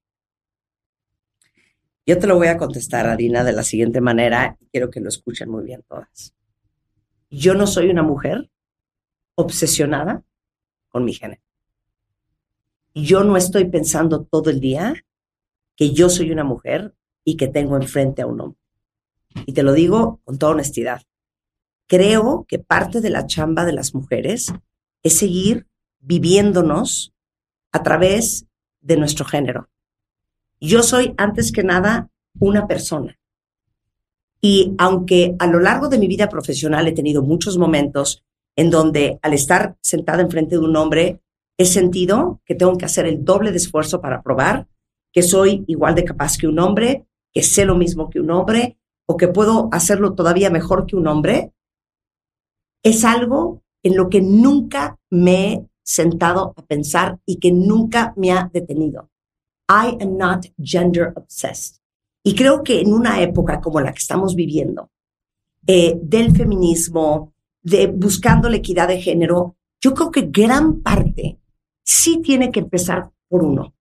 [2.06, 5.08] Yo te lo voy a contestar, Adina, de la siguiente manera y quiero que lo
[5.08, 6.32] escuchen muy bien todas.
[7.28, 8.48] Yo no soy una mujer
[9.34, 10.22] obsesionada
[10.90, 11.42] con mi género.
[12.94, 14.94] Yo no estoy pensando todo el día
[15.74, 18.60] que yo soy una mujer y que tengo enfrente a un hombre.
[19.44, 21.02] Y te lo digo con toda honestidad.
[21.88, 24.52] Creo que parte de la chamba de las mujeres
[25.02, 25.66] es seguir
[26.00, 27.14] viviéndonos
[27.72, 28.46] a través
[28.80, 29.70] de nuestro género.
[30.60, 33.18] Yo soy, antes que nada, una persona.
[34.40, 38.22] Y aunque a lo largo de mi vida profesional he tenido muchos momentos
[38.54, 41.22] en donde al estar sentada enfrente de un hombre
[41.56, 44.68] he sentido que tengo que hacer el doble de esfuerzo para probar
[45.12, 48.78] que soy igual de capaz que un hombre, que sé lo mismo que un hombre
[49.06, 51.52] o que puedo hacerlo todavía mejor que un hombre,
[52.88, 58.32] es algo en lo que nunca me he sentado a pensar y que nunca me
[58.32, 59.10] ha detenido.
[59.68, 61.80] I am not gender obsessed.
[62.22, 64.90] Y creo que en una época como la que estamos viviendo,
[65.66, 71.38] eh, del feminismo, de buscando la equidad de género, yo creo que gran parte
[71.84, 73.74] sí tiene que empezar por uno.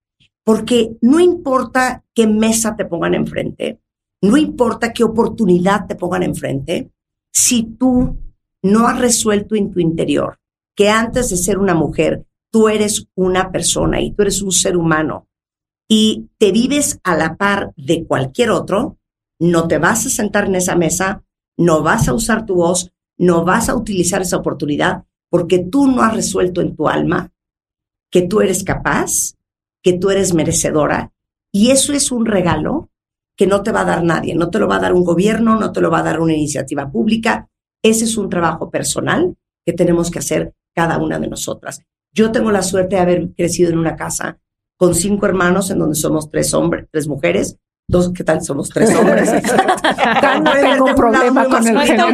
[0.43, 3.81] Porque no importa qué mesa te pongan enfrente,
[4.21, 6.91] no importa qué oportunidad te pongan enfrente,
[7.33, 8.17] si tú
[8.63, 10.39] no has resuelto en tu interior
[10.75, 14.77] que antes de ser una mujer, tú eres una persona y tú eres un ser
[14.77, 15.27] humano
[15.89, 18.97] y te vives a la par de cualquier otro,
[19.39, 21.23] no te vas a sentar en esa mesa,
[21.57, 26.01] no vas a usar tu voz, no vas a utilizar esa oportunidad porque tú no
[26.03, 27.31] has resuelto en tu alma
[28.11, 29.35] que tú eres capaz,
[29.81, 31.11] que tú eres merecedora
[31.51, 32.89] y eso es un regalo
[33.35, 35.59] que no te va a dar nadie, no te lo va a dar un gobierno,
[35.59, 37.49] no te lo va a dar una iniciativa pública,
[37.89, 41.81] ese es un trabajo personal que tenemos que hacer cada una de nosotras.
[42.13, 44.39] Yo tengo la suerte de haber crecido en una casa
[44.77, 48.43] con cinco hermanos en donde somos tres hombres, tres mujeres, dos, ¿qué tal?
[48.43, 49.31] Somos tres hombres.
[50.43, 52.07] No tengo un problema con el género.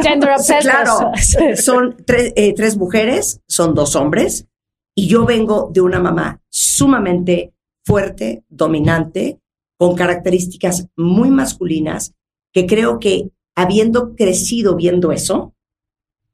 [0.62, 1.12] Claro,
[1.56, 4.48] son tres, eh, tres mujeres, son dos hombres,
[4.96, 7.54] y yo vengo de una mamá sumamente
[7.86, 9.40] fuerte, dominante,
[9.78, 12.14] con características muy masculinas,
[12.54, 15.54] que creo que habiendo crecido viendo eso,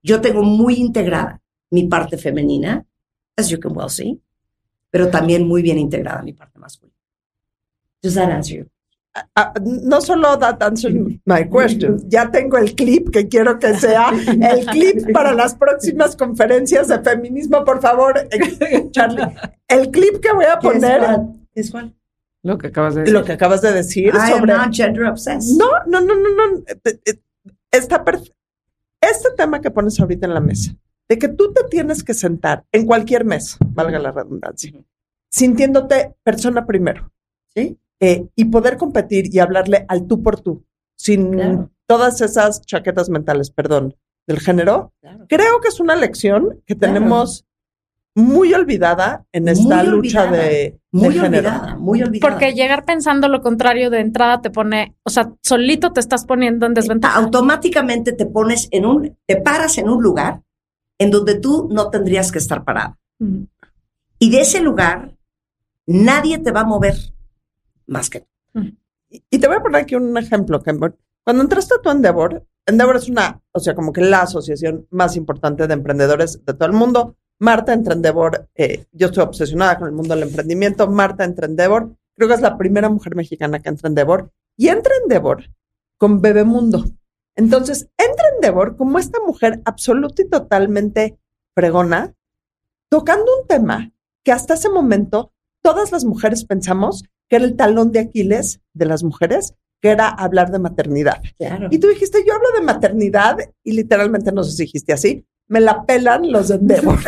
[0.04, 2.86] yo tengo muy integrada mi parte femenina,
[3.38, 4.20] as you can well see,
[4.90, 6.98] pero también muy bien integrada mi parte masculina.
[8.02, 8.66] Does that answer you?
[9.36, 10.94] Ah, no solo that answers
[11.26, 16.16] my question, ya tengo el clip que quiero que sea el clip para las próximas
[16.16, 19.24] conferencias de feminismo, por favor, eh, Charlie.
[19.68, 21.02] El clip que voy a poner,
[21.54, 21.94] ¿Es cuál?
[22.42, 23.14] Lo que acabas de decir.
[23.14, 24.54] lo que acabas de decir I am sobre...
[24.54, 25.58] not gender obsessed.
[25.58, 26.64] No, no, no, no, no.
[26.86, 27.20] eh, eh,
[27.72, 28.38] Está perfecto.
[29.02, 30.74] Este tema que pones ahorita en la mesa,
[31.08, 34.74] de que tú te tienes que sentar en cualquier mesa, valga la redundancia,
[35.30, 37.12] sintiéndote persona primero,
[37.54, 37.78] ¿Sí?
[38.00, 40.64] eh, y poder competir y hablarle al tú por tú,
[40.96, 41.70] sin Claro.
[41.88, 43.96] todas esas chaquetas mentales, perdón,
[44.28, 45.26] del género, Claro.
[45.28, 46.94] creo que es una lección que Claro.
[46.94, 47.46] tenemos
[48.16, 50.44] muy olvidada en esta Muy lucha olvidada.
[50.48, 51.49] de, Muy género.
[51.49, 52.30] olvidada, muy olvidada.
[52.30, 56.65] Porque llegar pensando lo contrario de entrada te pone, o sea, solito te estás poniendo
[56.65, 57.17] en desventaja.
[57.17, 60.41] automáticamente te pones en un, te paras en un lugar
[60.97, 62.97] en donde tú no tendrías que estar parada.
[63.19, 63.43] Mm.
[64.19, 65.15] Y de ese lugar,
[65.86, 66.95] nadie te va a mover
[67.88, 68.28] más que tú.
[69.10, 70.78] Y y te voy a poner aquí un ejemplo, que
[71.23, 75.15] cuando entraste tú a Endeavor, Endeavor es una, o sea, como que la asociación más
[75.15, 77.15] importante de emprendedores de todo el mundo.
[77.39, 80.88] Marta entra en Endeavor, eh, yo estoy obsesionada con el mundo del emprendimiento.
[80.88, 84.32] Marta entra en Endeavor, creo que es la primera mujer mexicana que entra en Endeavor
[84.58, 85.45] y entra en Endeavor
[85.97, 86.84] con Bebemundo.
[87.36, 91.17] Entonces, entra en Endeavor como esta mujer absoluta y totalmente
[91.56, 92.13] fregona,
[92.89, 93.91] tocando un tema
[94.23, 98.86] que hasta ese momento todas las mujeres pensamos que era el talón de Aquiles de
[98.86, 101.21] las mujeres, que era hablar de maternidad.
[101.38, 101.67] Claro.
[101.71, 105.60] Y tú dijiste, yo hablo de maternidad, y literalmente no sé si dijiste así, me
[105.60, 107.00] la pelan los de Endeavor.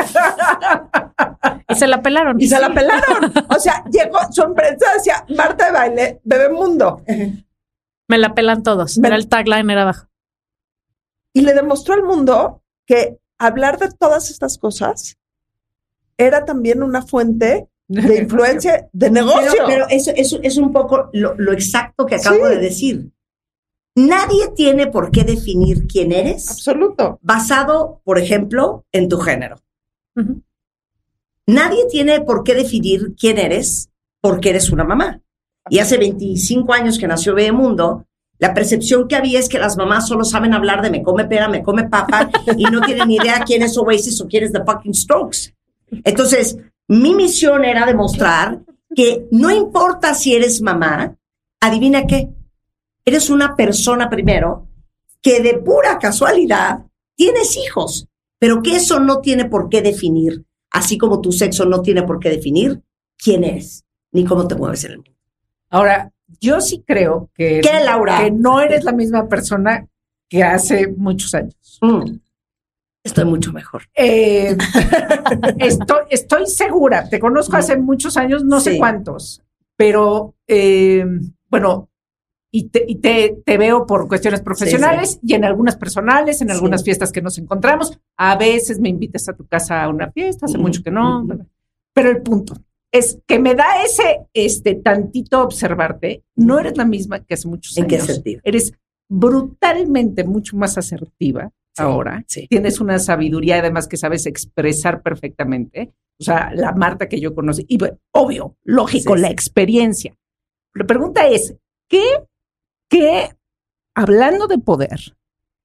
[1.69, 2.41] Y se la pelaron.
[2.41, 3.31] y se la pelaron.
[3.49, 7.01] O sea, llegó, su empresa decía, Marta de baile, Bebemundo.
[8.07, 8.97] Me la pelan todos.
[8.97, 10.07] Me- Era el tagline, era abajo.
[11.33, 15.17] Y le demostró al mundo que hablar de todas estas cosas
[16.17, 19.51] era también una fuente de influencia de negocio.
[19.53, 22.53] Pero, pero eso, eso es un poco lo, lo exacto que acabo Sí.
[22.55, 23.11] de decir.
[23.95, 27.19] Nadie tiene por qué definir quién eres Absoluto.
[27.21, 29.57] basado, por ejemplo, en tu género.
[31.47, 33.89] Nadie tiene por qué definir quién eres
[34.21, 35.21] porque eres una mamá.
[35.69, 38.05] Y hace 25 años que nació Bebemundo,
[38.39, 41.47] la percepción que había es que las mamás solo saben hablar de me come pera,
[41.47, 44.63] me come papa y no tienen ni idea quién es Oasis o quién es The
[44.63, 45.53] Fucking Strokes.
[46.03, 48.61] Entonces, mi misión era demostrar
[48.95, 51.15] que no importa si eres mamá,
[51.59, 52.29] adivina qué,
[53.05, 54.67] eres una persona primero
[55.21, 56.85] que de pura casualidad
[57.15, 58.07] tienes hijos,
[58.39, 62.19] pero que eso no tiene por qué definir, así como tu sexo no tiene por
[62.19, 62.81] qué definir
[63.17, 65.11] quién eres, ni cómo te mueves en el mundo.
[65.69, 68.23] Ahora, yo sí creo que, ¿Qué, Laura?
[68.23, 69.87] que no eres la misma persona
[70.27, 71.79] que hace muchos años.
[71.81, 72.17] Mm.
[73.03, 73.83] Estoy mucho mejor.
[73.95, 74.55] Eh,
[75.57, 79.41] estoy, estoy segura, te conozco hace muchos años, no sé cuántos,
[79.75, 81.05] pero eh,
[81.49, 81.90] bueno,
[82.53, 86.53] y, te, y te, te veo por cuestiones profesionales y en algunas personales, en Sí.
[86.53, 87.97] algunas fiestas que nos encontramos.
[88.17, 91.21] A veces me invitas a tu casa a una fiesta, hace Ujú, mucho que no.
[91.23, 91.45] ujú.
[91.93, 92.55] Pero el punto
[92.91, 97.77] es que me da ese este tantito observarte, no eres la misma que hace muchos
[97.77, 98.07] ¿En qué años.
[98.07, 98.41] sentido?
[98.43, 98.73] Eres
[99.09, 102.23] brutalmente mucho más asertiva Sí, ahora.
[102.27, 102.47] sí.
[102.49, 105.93] Tienes una sabiduría además que sabes expresar perfectamente.
[106.19, 107.65] O sea, la Marta que yo conocí.
[107.69, 107.77] Y
[108.11, 109.33] obvio, lógico, Sí, la sí.
[109.33, 110.15] experiencia.
[110.73, 111.55] La pregunta es,
[111.87, 112.03] ¿qué,
[112.91, 113.35] qué,
[113.95, 115.15] hablando de poder,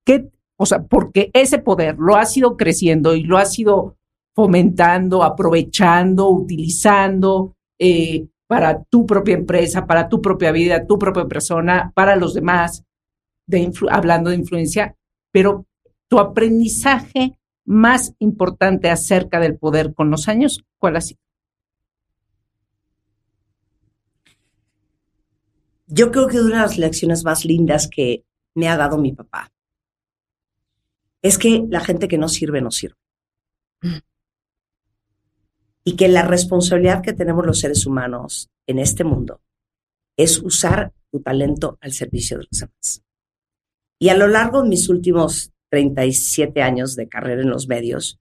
[0.04, 3.96] qué, o sea, porque ese poder lo has ido creciendo y lo has ido
[4.34, 11.90] fomentando, aprovechando, utilizando eh, para tu propia empresa, para tu propia vida, tu propia persona,
[11.94, 12.84] para los demás,
[13.46, 14.94] de hablando de influencia,
[15.32, 15.66] pero
[16.08, 21.25] tu aprendizaje más importante acerca del poder con los años, ¿cuál ha sido?
[25.86, 29.52] Yo creo que una de las lecciones más lindas que me ha dado mi papá
[31.22, 32.96] es que la gente que no sirve, no sirve.
[35.84, 39.40] Y que la responsabilidad que tenemos los seres humanos en este mundo
[40.16, 43.02] es usar tu talento al servicio de los demás.
[43.98, 48.18] Y a lo largo de mis últimos 37 años de carrera en los medios,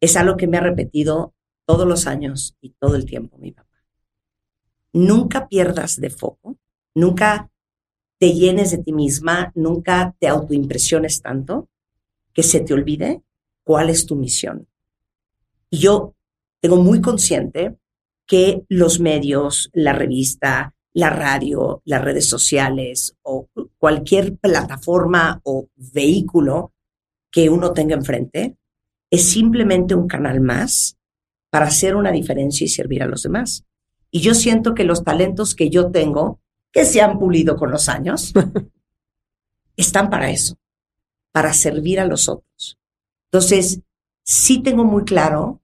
[0.00, 3.68] es algo que me ha repetido todos los años y todo el tiempo mi papá.
[4.92, 6.58] Nunca pierdas de foco,
[6.94, 7.50] nunca
[8.18, 11.68] te llenes de ti misma, nunca te autoimpresiones tanto
[12.32, 13.22] que se te olvide
[13.62, 14.68] cuál es tu misión.
[15.70, 16.14] Y yo
[16.60, 17.76] tengo muy consciente
[18.26, 26.72] que los medios, la revista, la radio, las redes sociales o cualquier plataforma o vehículo
[27.30, 28.56] que uno tenga enfrente
[29.10, 30.96] es simplemente un canal más
[31.50, 33.64] para hacer una diferencia y servir a los demás.
[34.10, 36.40] Y yo siento que los talentos que yo tengo,
[36.74, 38.32] que se han pulido con los años,
[39.76, 40.58] están para eso,
[41.32, 42.76] para servir a los otros.
[43.30, 43.80] Entonces,
[44.24, 45.62] sí tengo muy claro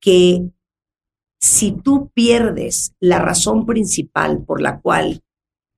[0.00, 0.50] que
[1.38, 5.22] si tú pierdes la razón principal por la cual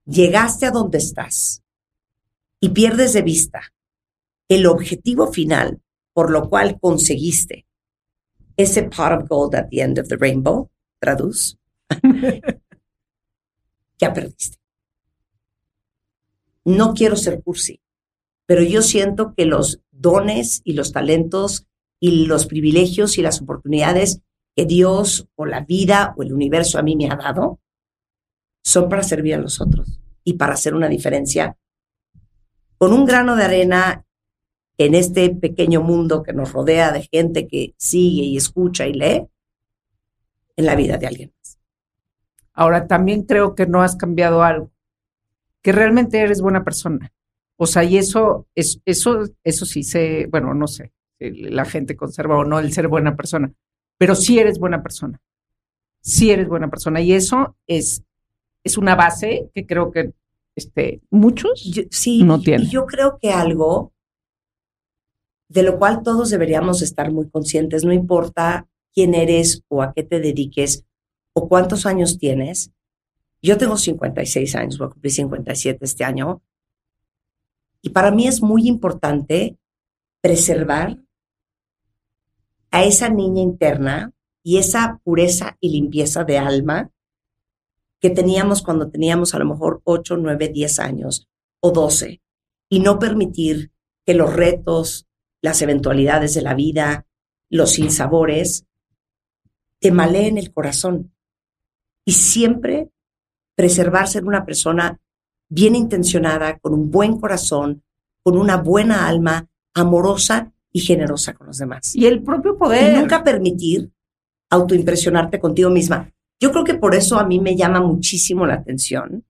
[0.04, 1.64] llegaste a donde estás
[2.60, 3.72] y pierdes de vista
[4.48, 5.82] el objetivo final
[6.12, 7.66] por lo cual conseguiste
[8.56, 11.58] ese pot of gold at the end of the rainbow, traduz,
[13.98, 14.58] ya perdiste.
[16.64, 17.80] No quiero ser cursi,
[18.46, 21.66] pero yo siento que los dones y los talentos
[22.00, 24.20] y los privilegios y las oportunidades
[24.54, 27.60] que Dios o la vida o el universo a mí me ha dado
[28.62, 31.56] son para servir a los otros y para hacer una diferencia
[32.78, 34.04] con un grano de arena
[34.78, 39.26] en este pequeño mundo que nos rodea de gente que sigue y escucha y lee
[40.56, 41.35] en la vida de alguien.
[42.56, 44.72] Ahora, también creo que no has cambiado algo,
[45.62, 47.12] que realmente eres buena persona.
[47.56, 52.38] O sea, y eso, es, eso, eso sí sé, bueno, no sé, la gente conserva
[52.38, 53.52] o no el ser buena persona,
[53.98, 55.20] pero sí eres buena persona.
[56.00, 57.00] Sí eres buena persona.
[57.02, 58.02] Y eso es,
[58.64, 60.12] es una base que creo que
[60.54, 62.68] este, muchos sí, no tienen.
[62.68, 63.92] Yo creo que algo
[65.48, 70.02] de lo cual todos deberíamos estar muy conscientes, no importa quién eres o a qué
[70.02, 70.85] te dediques
[71.38, 72.72] o cuántos años tienes.
[73.42, 76.42] Yo tengo 56 años, voy a cumplir 57 este año.
[77.82, 79.58] Y para mí es muy importante
[80.22, 80.96] preservar
[82.70, 86.90] a esa niña interna y esa pureza y limpieza de alma
[88.00, 91.28] que teníamos cuando teníamos a lo mejor 8, 9, 10 años
[91.60, 92.22] o 12
[92.70, 93.72] y no permitir
[94.06, 95.06] que los retos,
[95.42, 97.06] las eventualidades de la vida,
[97.50, 98.64] los sinsabores,
[99.80, 101.12] te maleen el corazón.
[102.06, 102.88] Y siempre
[103.54, 104.98] preservar ser una persona
[105.48, 107.82] bien intencionada, con un buen corazón,
[108.22, 111.94] con una buena alma, amorosa y generosa con los demás.
[111.94, 112.94] Y el propio poder.
[112.94, 113.90] Y nunca permitir
[114.50, 116.10] autoimpresionarte contigo misma.
[116.40, 119.24] Yo creo que por eso a mí me llama muchísimo la atención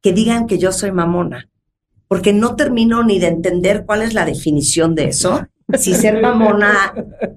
[0.00, 1.48] que digan que yo soy mamona
[2.10, 5.46] porque no termino ni de entender cuál es la definición de eso.
[5.78, 6.94] Si ser mamona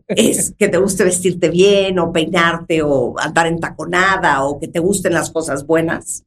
[0.07, 4.79] es que te guste vestirte bien o peinarte o andar en taconada o que te
[4.79, 6.23] gusten las cosas buenas.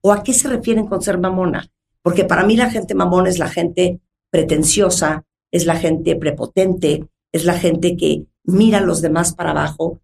[0.00, 1.68] ¿O a qué se refieren con ser mamona?
[2.02, 7.44] Porque para mí la gente mamona es la gente pretenciosa, es la gente prepotente, es
[7.44, 10.00] la gente que mira a los demás para abajo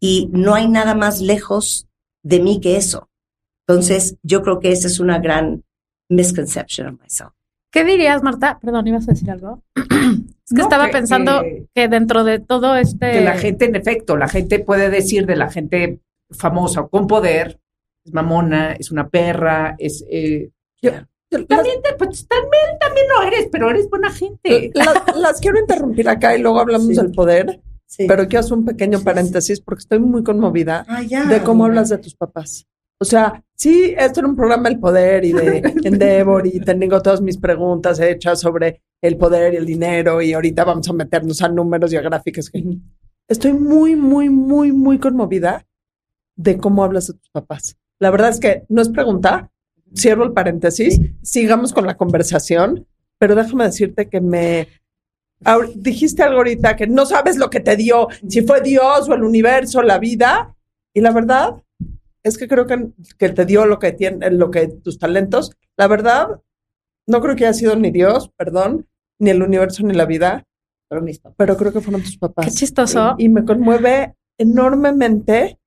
[0.00, 1.88] y no hay nada más lejos
[2.22, 3.08] de mí que eso.
[3.66, 5.64] Entonces, yo creo que esa es una gran
[6.08, 7.32] misconception of myself.
[7.72, 8.58] ¿Qué dirías, Marta?
[8.60, 9.62] Perdón, ¿ibas a decir algo?
[9.74, 11.42] es que estaba pensando
[11.74, 13.12] que, dentro de todo este...
[13.12, 17.06] Que la gente, en efecto, la gente puede decir de la gente famosa o con
[17.06, 17.58] poder,
[18.04, 20.04] es mamona, es una perra, es...
[20.10, 20.50] Eh,
[21.30, 24.70] también, pues, también, también lo eres, pero eres buena gente.
[25.16, 27.62] las quiero interrumpir acá y luego hablamos del poder.
[27.96, 31.98] Pero quiero hacer un pequeño paréntesis porque estoy muy conmovida ah, de cómo hablas de
[31.98, 32.66] tus papás.
[33.02, 37.20] O sea, sí, esto era un programa del poder y de Endeavor y tengo todas
[37.20, 41.48] mis preguntas hechas sobre el poder y el dinero y ahorita vamos a meternos a
[41.48, 42.52] números y a gráficas.
[43.26, 45.66] Estoy muy, muy, muy, muy conmovida
[46.36, 47.76] de cómo hablas de tus papás.
[47.98, 49.50] La verdad es que no es pregunta,
[49.96, 52.86] cierro el paréntesis, sigamos con la conversación,
[53.18, 54.68] pero déjame decirte que me...
[55.74, 59.24] Dijiste algo ahorita que no sabes lo que te dio, si fue Dios o el
[59.24, 60.54] universo, la vida,
[60.94, 61.56] y la verdad
[62.22, 65.50] es que creo que, que te dio lo que tiene, lo que tus talentos.
[65.76, 66.40] La verdad,
[67.06, 68.86] no creo que haya sido ni Dios, perdón,
[69.18, 70.44] ni el universo ni la vida,
[70.88, 71.04] pero,
[71.36, 72.46] pero creo que fueron tus papás.
[72.46, 73.14] Qué chistoso.
[73.18, 75.58] Y, me conmueve enormemente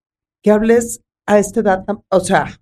[0.44, 2.60] que hables a esta edad, o sea,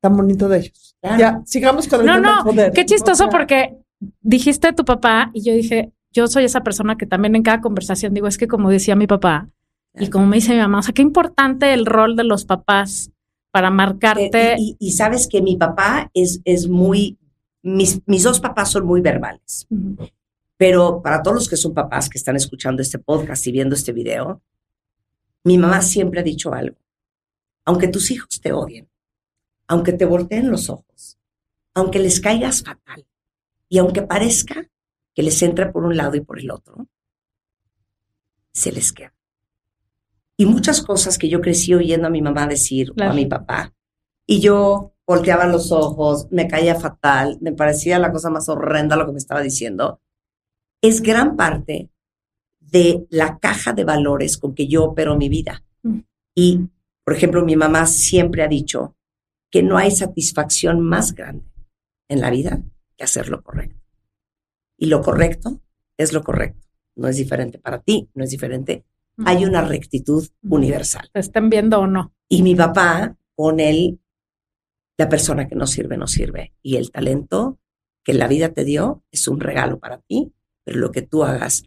[0.00, 0.96] tan bonito de ellos.
[1.02, 2.72] Ya, sigamos con el no, tema no, poder.
[2.72, 3.76] Qué chistoso porque
[4.20, 8.14] dijiste tu papá y yo dije, yo soy esa persona que también en cada conversación
[8.14, 9.48] digo, es que como decía mi papá,
[9.94, 13.10] y como me dice mi mamá, o sea, qué importante el rol de los papás
[13.50, 14.56] para marcarte.
[14.58, 17.18] Y, sabes que mi papá es, es muy,
[17.62, 19.68] mis, mis dos papás son muy verbales.
[20.56, 23.92] Pero para todos los que son papás que están escuchando este podcast y viendo este
[23.92, 24.40] video,
[25.44, 26.78] mi mamá siempre ha dicho algo.
[27.64, 28.88] Aunque tus hijos te odien,
[29.66, 31.18] aunque te volteen los ojos,
[31.74, 33.06] aunque les caigas fatal
[33.68, 34.68] y aunque parezca
[35.14, 36.86] que les entre por un lado y por el otro,
[38.52, 39.14] se les queda.
[40.42, 43.72] Y muchas cosas que yo crecí oyendo a mi mamá decir o a mi papá,
[44.26, 49.06] y yo volteaba los ojos, me caía fatal, me parecía la cosa más horrenda lo
[49.06, 50.00] que me estaba diciendo,
[50.80, 51.90] es gran parte
[52.58, 55.62] de la caja de valores con que yo opero mi vida.
[55.84, 56.00] Mm.
[56.34, 56.60] Y,
[57.04, 58.96] por ejemplo, mi mamá siempre ha dicho
[59.48, 61.46] que no hay satisfacción más grande
[62.08, 62.60] en la vida
[62.96, 63.80] que hacer lo correcto.
[64.76, 65.60] Y lo correcto
[65.96, 66.66] es lo correcto.
[66.96, 68.84] No es diferente para ti, no es diferente.
[69.24, 71.08] Hay una rectitud universal.
[71.12, 72.12] Te estén viendo o no.
[72.28, 74.00] Y mi papá, con él,
[74.96, 76.54] la persona que no sirve, no sirve.
[76.62, 77.58] Y el talento
[78.04, 80.32] que la vida te dio es un regalo para ti,
[80.64, 81.64] pero lo que tú hagas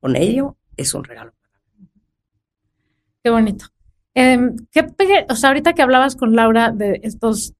[0.00, 1.32] con ello es un regalo.
[3.22, 3.66] Qué bonito.
[4.14, 4.86] Em, ¿qué
[5.28, 7.54] o sea, ahorita que hablabas con Laura de estos,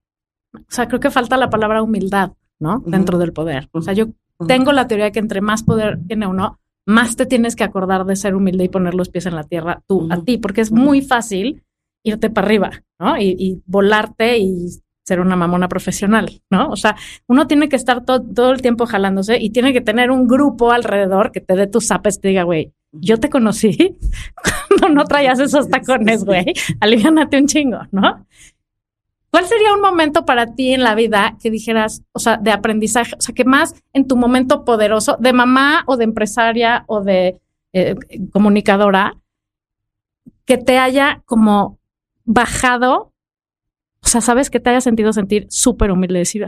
[0.55, 2.83] o sea, creo que falta la palabra humildad, ¿no?
[2.87, 3.69] Dentro del poder.
[3.73, 4.07] O sea, yo
[4.47, 8.05] tengo la teoría de que entre más poder tiene uno, más te tienes que acordar
[8.07, 10.71] de ser humilde y poner los pies en la tierra tú a ti, porque es
[10.73, 11.63] muy fácil
[12.05, 12.71] irte para arriba,
[13.01, 13.19] ¿no?
[13.21, 14.69] Y, y volarte y
[15.05, 16.69] ser una mamona profesional, ¿no?
[16.69, 16.97] O sea,
[17.29, 20.73] uno tiene que estar to- todo el tiempo jalándose y tiene que tener un grupo
[20.73, 23.99] alrededor que te dé tus zapes te diga, güey, yo te conocí
[24.81, 26.47] cuando no traías esos tacones, güey.
[26.81, 28.25] Aliviánate un chingo, ¿no?
[29.31, 33.15] ¿Cuál sería un momento para ti en la vida que dijeras, o sea, de aprendizaje,
[33.19, 37.41] o sea, que más en tu momento poderoso, de mamá o de empresaria o de
[37.73, 37.97] eh,
[38.33, 39.19] comunicadora,
[40.45, 41.79] que te haya como
[42.25, 43.13] bajado,
[44.03, 46.47] o sea, sabes que te haya sentido sentir súper humilde, decir,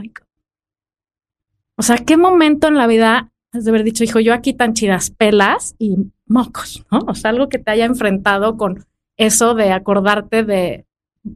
[1.75, 4.73] o sea, ¿qué momento en la vida has de haber dicho, hijo, yo aquí tan
[4.73, 5.95] chidas pelas y
[6.27, 6.99] mocos, ¿no?
[7.07, 8.85] O sea, algo que te haya enfrentado con
[9.17, 10.85] eso de acordarte de...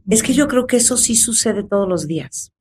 [0.08, 2.52] Es que yo creo que eso sí sucede todos los días.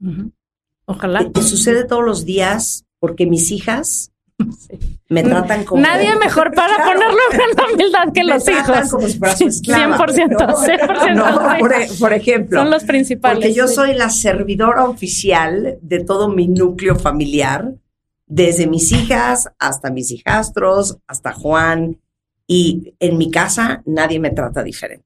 [0.86, 1.20] Ojalá.
[1.26, 4.10] Que- que sucede todos los días porque mis hijas
[4.58, 5.00] Sí.
[5.10, 5.82] me tratan como...
[5.82, 6.92] Nadie mejor para Claro.
[7.00, 8.90] ponerlo en la humildad que Me los hijos.
[8.92, 9.98] como si fuera su esclava.
[9.98, 10.58] 100%, ¿no?
[10.58, 11.16] 100%.
[11.16, 12.60] No, por, e- por ejemplo.
[12.60, 13.38] Son los principales.
[13.38, 13.76] Porque yo sí.
[13.76, 17.74] soy la servidora oficial de todo mi núcleo familiar,
[18.26, 22.00] desde mis hijas hasta mis hijastros, hasta Juan.
[22.48, 25.06] Y en mi casa nadie me trata diferente.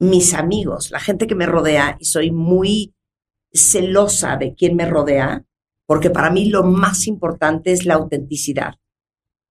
[0.00, 2.94] Mis amigos, la gente que me rodea, y soy muy
[3.52, 5.44] celosa de quién me rodea,
[5.86, 8.76] porque para mí lo más importante es la autenticidad.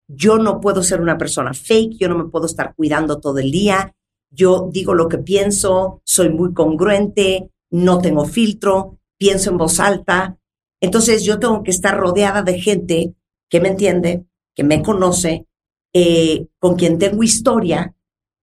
[0.08, 3.52] Yo no puedo ser una persona fake, yo no me puedo estar cuidando todo el
[3.52, 3.94] día,
[4.32, 10.40] yo digo lo que pienso, soy muy congruente, no tengo filtro, pienso en voz alta.
[10.82, 13.14] Entonces yo tengo que estar rodeada de gente
[13.50, 14.26] que me entiende,
[14.56, 15.46] que me conoce,
[15.94, 17.96] eh, con quien tengo historia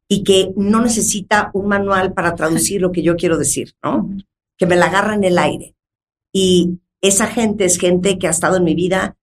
[0.09, 4.09] y que no necesita un manual para traducir lo que yo quiero decir, ¿no?
[4.57, 5.75] Que me la agarra en el aire.
[6.33, 9.17] Y esa gente es gente que ha estado en mi vida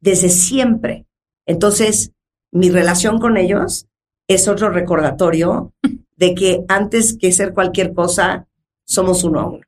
[0.00, 1.06] desde siempre.
[1.46, 2.12] Entonces,
[2.50, 3.86] mi relación con ellos
[4.28, 5.72] es otro recordatorio
[6.16, 8.46] de que antes que ser cualquier cosa,
[8.84, 9.64] somos uno a uno.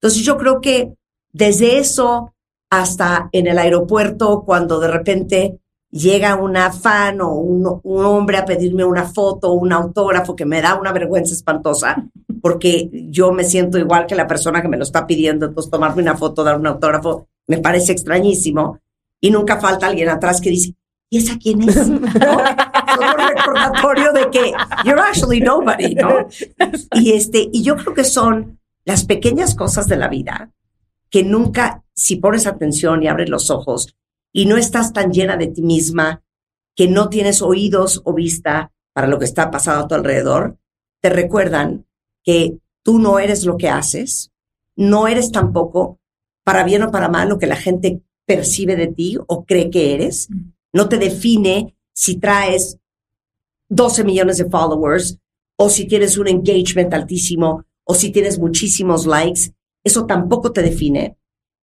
[0.00, 0.94] Entonces yo creo que
[1.32, 2.34] desde eso
[2.70, 5.58] hasta en el aeropuerto, cuando de repente
[5.94, 10.60] llega una fan o un, hombre a pedirme una foto o un autógrafo que me
[10.60, 12.04] da una vergüenza espantosa,
[12.42, 16.02] porque yo me siento igual que la persona que me lo está pidiendo, entonces tomarme
[16.02, 18.80] una foto, dar un autógrafo, me parece extrañísimo.
[19.20, 20.74] Y nunca falta alguien atrás que dice,
[21.08, 21.88] ¿y esa quién es?
[21.88, 22.00] ¿No?
[22.00, 24.52] Otro recordatorio de que
[24.84, 26.26] you're actually nobody, ¿no?
[26.94, 30.50] Y, este, y yo creo que son las pequeñas cosas de la vida
[31.08, 33.94] que nunca, si pones atención y abres los ojos
[34.36, 36.24] y no estás tan llena de ti misma,
[36.74, 40.58] que no tienes oídos o vista para lo que está pasando a tu alrededor,
[41.00, 41.86] te recuerdan
[42.24, 44.32] que tú no eres lo que haces,
[44.74, 46.00] no eres tampoco,
[46.42, 49.94] para bien o para mal, lo que la gente percibe de ti o cree que
[49.94, 50.28] eres.
[50.72, 52.78] No te define si traes
[53.68, 55.18] 12 millones de followers
[55.56, 59.52] o si tienes un engagement altísimo o si tienes muchísimos likes.
[59.84, 61.16] Eso tampoco te define,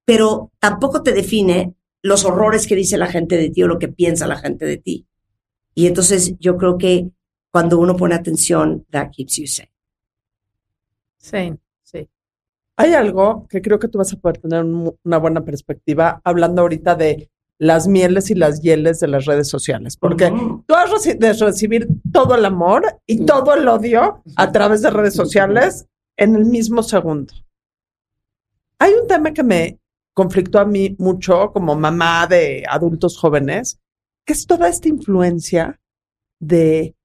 [0.05, 3.87] pero tampoco te define los horrores que dice la gente de ti o lo que
[3.87, 5.07] piensa la gente de ti.
[5.75, 7.09] Y entonces yo creo que
[7.51, 9.71] cuando uno pone atención, that keeps you safe.
[11.17, 12.09] Sí, sí.
[12.77, 16.61] Hay algo que creo que tú vas a poder tener un- una buena perspectiva hablando
[16.63, 17.29] ahorita de
[17.59, 20.63] las mieles y las hieles de las redes sociales, porque Ujú.
[20.67, 25.13] tú has de recibir todo el amor y todo el odio a través de redes
[25.13, 25.85] sociales
[26.17, 27.33] en el mismo segundo.
[28.79, 29.79] Hay un tema que me
[30.13, 33.79] conflictó a mí mucho como mamá de adultos jóvenes,
[34.25, 35.79] que es toda esta influencia
[36.39, 36.95] de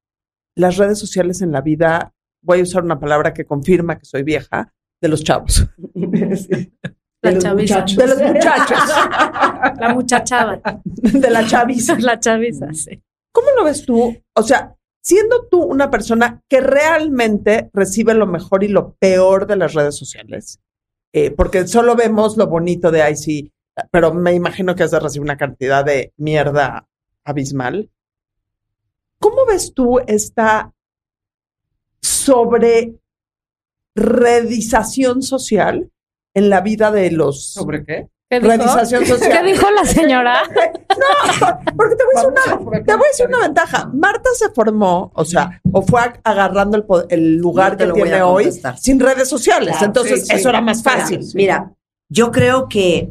[0.56, 4.22] las redes sociales en la vida, voy a usar una palabra que confirma que soy
[4.22, 5.66] vieja, de los chavos.
[7.22, 7.74] La de los chaviza.
[7.80, 7.96] muchachos.
[7.96, 8.78] De los muchachos.
[9.80, 10.82] La muchachada.
[10.84, 11.96] de la chaviza.
[12.00, 13.02] La chaviza, sí.
[13.32, 14.14] ¿Cómo lo ves tú?
[14.34, 19.56] O sea, siendo tú una persona que realmente recibe lo mejor y lo peor de
[19.56, 20.60] las redes sociales,
[21.12, 23.52] eh, porque solo vemos lo bonito de sí,
[23.90, 26.88] pero me imagino que has de recibir una cantidad de mierda
[27.24, 27.90] abismal.
[29.18, 30.72] ¿Cómo ves tú esta
[32.00, 32.94] sobre
[33.94, 35.90] redización social
[36.34, 38.08] en la vida de los ¿Sobre qué?
[38.28, 38.84] ¿Qué dijo?
[38.84, 39.04] Social.
[39.30, 40.42] ¿Qué dijo la señora?
[41.76, 42.28] Porque te voy a decir
[42.66, 43.90] una, te voy a decir una ventaja.
[43.92, 48.16] Marta se formó, o sea, o fue ag- agarrando el, el lugar te que tiene
[48.16, 48.48] a hoy
[48.78, 49.70] sin redes sociales.
[49.70, 50.34] Claro, Entonces, sí, sí.
[50.34, 51.20] eso era más fácil.
[51.34, 51.72] Mira,
[52.08, 53.10] yo creo que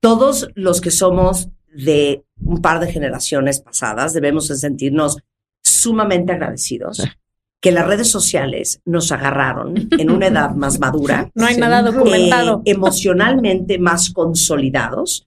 [0.00, 5.18] todos los que somos de un par de generaciones pasadas debemos de sentirnos
[5.62, 7.02] sumamente agradecidos
[7.60, 12.62] que las redes sociales nos agarraron en una edad más madura, No hay nada documentado.
[12.64, 15.26] eh, emocionalmente más consolidados,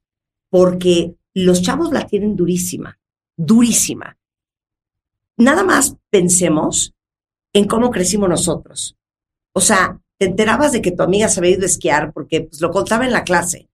[0.49, 2.99] porque los chavos la tienen durísima,
[3.37, 4.17] durísima.
[5.37, 6.93] Nada más pensemos
[7.53, 8.95] en cómo crecimos nosotros.
[9.53, 12.61] O sea, te enterabas de que tu amiga se había ido a esquiar porque pues,
[12.61, 13.69] lo contaba en la clase,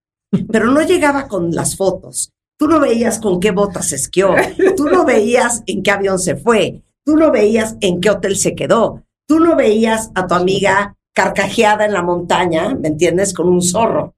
[0.51, 2.31] pero no llegaba con las fotos.
[2.57, 4.33] Tú no veías con qué botas esquió,
[4.77, 8.55] tú no veías en qué avión se fue, tú no veías en qué hotel se
[8.55, 13.33] quedó, tú no veías a tu amiga carcajeada en la montaña, ¿me entiendes?
[13.33, 14.15] Con un zorro.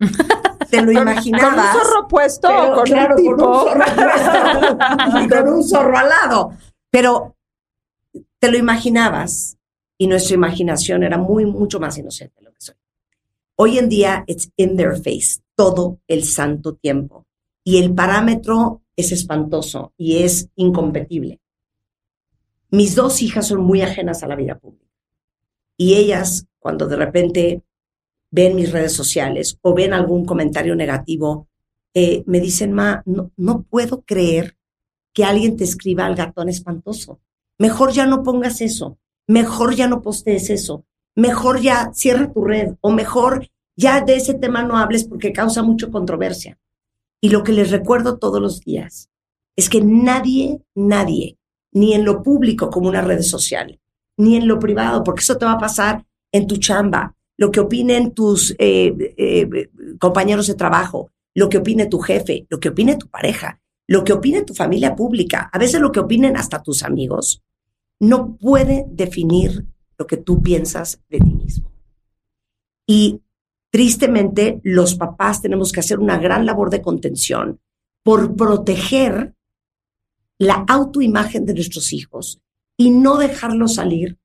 [0.70, 1.76] Te lo ¿Con un imaginabas.
[1.76, 6.08] zorro puesto pero, con claro, un con un zorro puesto y con un zorro al
[6.08, 6.52] lado.
[6.90, 7.36] Pero
[8.38, 9.58] te lo imaginabas
[9.98, 12.74] y nuestra imaginación era muy, mucho más inocente de lo que soy.
[13.56, 17.26] Hoy en día, it's in their face todo el santo tiempo.
[17.62, 21.41] Y el parámetro es espantoso y es incompetible.
[22.72, 24.90] Mis dos hijas son muy ajenas a la vida pública.
[25.76, 27.62] Y ellas, cuando de repente
[28.30, 31.48] ven mis redes sociales o ven algún comentario negativo,
[31.92, 34.56] eh, me dicen, ma, no, no puedo creer
[35.12, 37.20] que alguien te escriba al gatón espantoso.
[37.58, 38.98] Mejor ya no pongas eso.
[39.26, 40.86] Mejor ya no postees eso.
[41.14, 42.76] Mejor ya cierra tu red.
[42.80, 46.58] O mejor ya de ese tema no hables porque causa mucha controversia.
[47.20, 49.10] Y lo que les recuerdo todos los días
[49.56, 51.36] es que nadie, nadie,
[51.72, 53.80] ni en lo público como una red social,
[54.16, 57.60] ni en lo privado, porque eso te va a pasar en tu chamba, lo que
[57.60, 62.96] opinen tus eh, eh, compañeros de trabajo, lo que opine tu jefe, lo que opine
[62.96, 66.82] tu pareja, lo que opine tu familia pública, a veces lo que opinen hasta tus
[66.82, 67.42] amigos,
[68.00, 69.66] no puede definir
[69.98, 71.72] lo que tú piensas de ti mismo.
[72.86, 73.22] Y
[73.70, 77.60] tristemente, los papás tenemos que hacer una gran labor de contención
[78.02, 79.34] por proteger
[80.42, 82.40] la autoimagen de nuestros hijos
[82.76, 84.18] y no dejarlos salir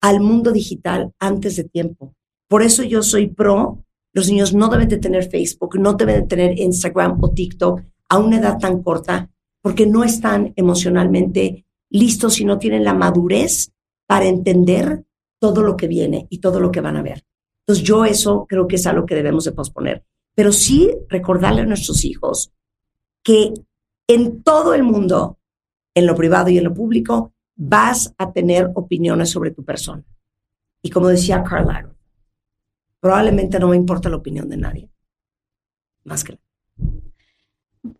[0.00, 2.16] al mundo digital antes de tiempo.
[2.48, 6.26] Por eso yo soy pro, los niños no deben de tener Facebook, no deben de
[6.26, 9.30] tener Instagram o TikTok a una edad tan corta,
[9.62, 13.70] porque no están emocionalmente listos y no tienen la madurez
[14.08, 15.04] para entender
[15.38, 17.24] todo lo que viene y todo lo que van a ver.
[17.64, 20.04] Entonces yo eso creo que es algo que debemos de posponer.
[20.34, 22.50] Pero sí recordarle a nuestros hijos
[23.22, 23.54] que
[24.08, 25.38] en todo el mundo,
[25.94, 30.02] en lo privado y en lo público, vas a tener opiniones sobre tu persona.
[30.82, 31.94] Y como decía Carl
[33.00, 34.90] probablemente no me importa la opinión de nadie,
[36.04, 36.38] más que la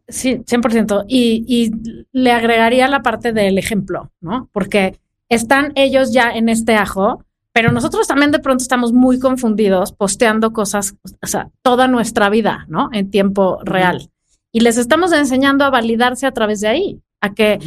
[0.09, 1.05] Sí, 100%.
[1.09, 1.71] Y, y
[2.13, 4.49] le agregaría la parte del ejemplo, ¿no?
[4.53, 9.93] Porque están ellos ya en este ajo, pero nosotros también de pronto estamos muy confundidos
[9.93, 12.91] posteando cosas, o sea, toda nuestra vida, ¿no?
[12.93, 14.11] En tiempo real.
[14.53, 17.59] Y les estamos enseñando a validarse a través de ahí, a que,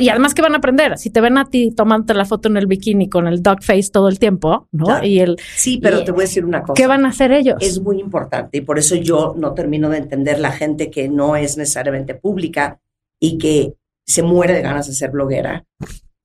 [0.00, 2.56] y además que van a aprender, si te ven a ti tomándote la foto en
[2.56, 4.86] el bikini con el dog face todo el tiempo, ¿no?
[4.86, 5.06] Claro.
[5.06, 6.74] Y el, Sí, pero Y- te voy a decir una cosa.
[6.74, 7.56] ¿qué van a hacer ellos?
[7.60, 11.36] es muy importante y por eso yo no termino de entender la gente que no
[11.36, 12.80] es necesariamente pública
[13.20, 15.64] y que se muere de ganas de ser bloguera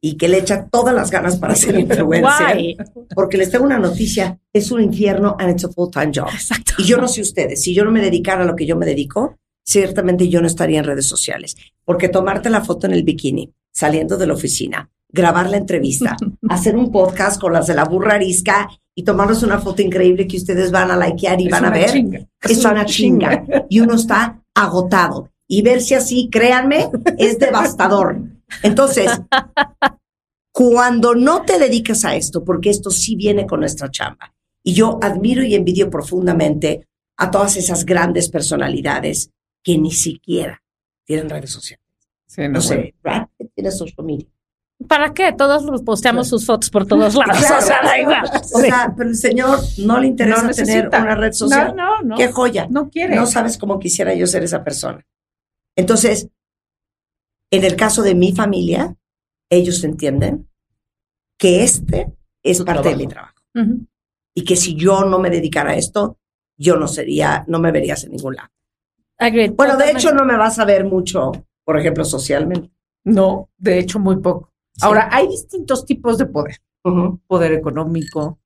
[0.03, 2.21] y que le echa todas las ganas para ser influencer.
[2.55, 2.77] Guay.
[3.13, 6.29] Porque les tengo una noticia, es un infierno and it's a full-time job.
[6.33, 6.73] Exacto.
[6.79, 8.87] Y yo no sé ustedes, si yo no me dedicara a lo que yo me
[8.87, 9.37] dedico,
[9.71, 11.55] ciertamente yo no estaría en redes sociales.
[11.85, 16.17] Porque tomarte la foto en el bikini, saliendo de la oficina, grabar la entrevista,
[16.49, 20.37] hacer un podcast con las de la burra arisca y tomarnos una foto increíble que
[20.37, 22.27] ustedes van a likear y Es van a ver, chinga.
[22.41, 23.45] es una chinga.
[23.69, 25.29] Y uno está agotado.
[25.47, 28.19] Y verse así, créanme, es devastador.
[28.63, 29.09] Entonces,
[30.53, 34.99] cuando no te dedicas a esto, porque esto sí viene con nuestra chamba, y yo
[35.01, 39.31] admiro y envidio profundamente a todas esas grandes personalidades
[39.63, 40.61] que ni siquiera
[41.03, 41.85] tienen redes sociales.
[42.25, 42.95] Sí, no, No sé,
[43.55, 44.27] tiene social media.
[44.87, 45.31] ¿Para qué?
[45.33, 47.37] Todos los posteamos sus fotos por todos lados.
[47.37, 48.23] O sea, da igual.
[48.53, 51.75] O sea, pero el señor no le interesa No tener una red social.
[51.75, 52.15] No, no, no.
[52.15, 52.67] Qué joya.
[52.69, 53.15] No quiere.
[53.15, 55.05] No sabes cómo quisiera yo ser esa persona.
[55.75, 56.29] Entonces,
[57.51, 58.95] en el caso de mi familia,
[59.49, 60.49] ellos entienden
[61.37, 63.35] que este es parte de mi trabajo.
[64.33, 66.17] Y que si yo no me dedicara a esto,
[66.57, 68.49] yo no sería, no me verías en ningún lado.
[69.21, 69.53] Agreed.
[69.53, 71.31] Bueno, de hecho, no me vas a ver mucho,
[71.63, 72.71] por ejemplo, socialmente.
[73.05, 74.51] No, de hecho, muy poco.
[74.81, 76.57] Ahora, hay distintos tipos de poder.
[77.27, 78.39] Poder económico,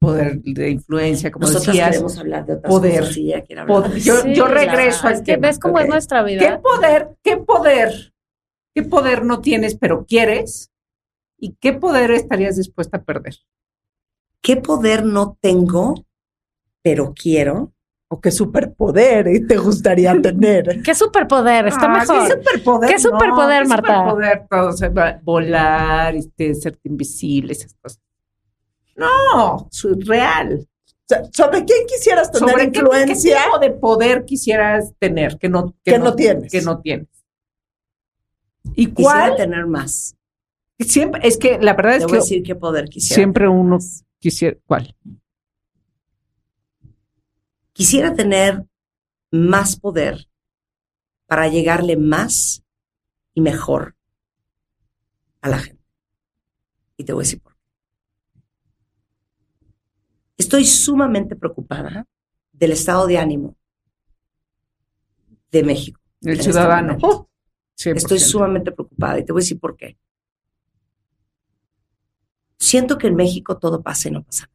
[0.00, 1.90] poder de influencia, como Nosotros decías.
[1.90, 3.00] queremos hablar de otras poder.
[3.04, 3.16] cosas.
[3.50, 3.98] Hablar Poder.
[4.00, 5.46] Yo, Sí, yo la regreso verdad, al es que tema.
[5.46, 6.60] ¿Ves cómo es nuestra ¿Qué vida?
[6.60, 8.12] poder, qué poder,
[8.74, 10.72] qué poder no tienes pero quieres?
[11.38, 13.36] ¿Y qué poder estarías dispuesta a perder?
[14.42, 15.94] ¿Qué poder no tengo,
[16.82, 17.72] pero quiero?
[18.08, 20.80] ¿O qué superpoder eh, te gustaría tener?
[20.82, 21.66] ¿Qué superpoder?
[21.66, 22.28] Está Ah, mejor.
[22.28, 22.90] ¿Qué superpoder?
[22.90, 23.94] ¿Qué superpoder, ¿qué Marta?
[23.98, 24.46] superpoder?
[24.48, 28.00] Todo, o sea, va- volar, este, ser invisible, esas cosas.
[28.96, 30.60] No, su- real.
[30.62, 33.44] O sea, ¿Sobre quién quisieras tener ¿Sobre qué, qué influencia?
[33.44, 36.50] tipo de poder quisieras tener que no, Que no tienes.
[36.50, 37.06] Que no tienes.
[38.74, 39.36] ¿Y Quisiera cuál?
[39.36, 40.16] tener más.
[40.78, 43.14] Siempre, es que la verdad Te es voy que a decir qué poder quisiera.
[43.14, 43.78] siempre uno
[44.18, 44.56] quisiera.
[44.66, 44.94] ¿Cuál?
[47.76, 48.64] Quisiera tener
[49.30, 50.30] más poder
[51.26, 52.64] para llegarle más
[53.34, 53.94] y mejor
[55.42, 55.84] a la gente.
[56.96, 57.60] Y te voy a decir por qué.
[60.38, 62.06] Estoy sumamente preocupada
[62.50, 63.54] del estado de ánimo
[65.50, 66.00] de México.
[66.22, 66.96] El este ciudadano.
[66.96, 67.28] 100%.
[67.76, 69.98] Estoy sumamente preocupada y te voy a decir por qué.
[72.56, 74.50] Siento que en México todo pasa y no pasa.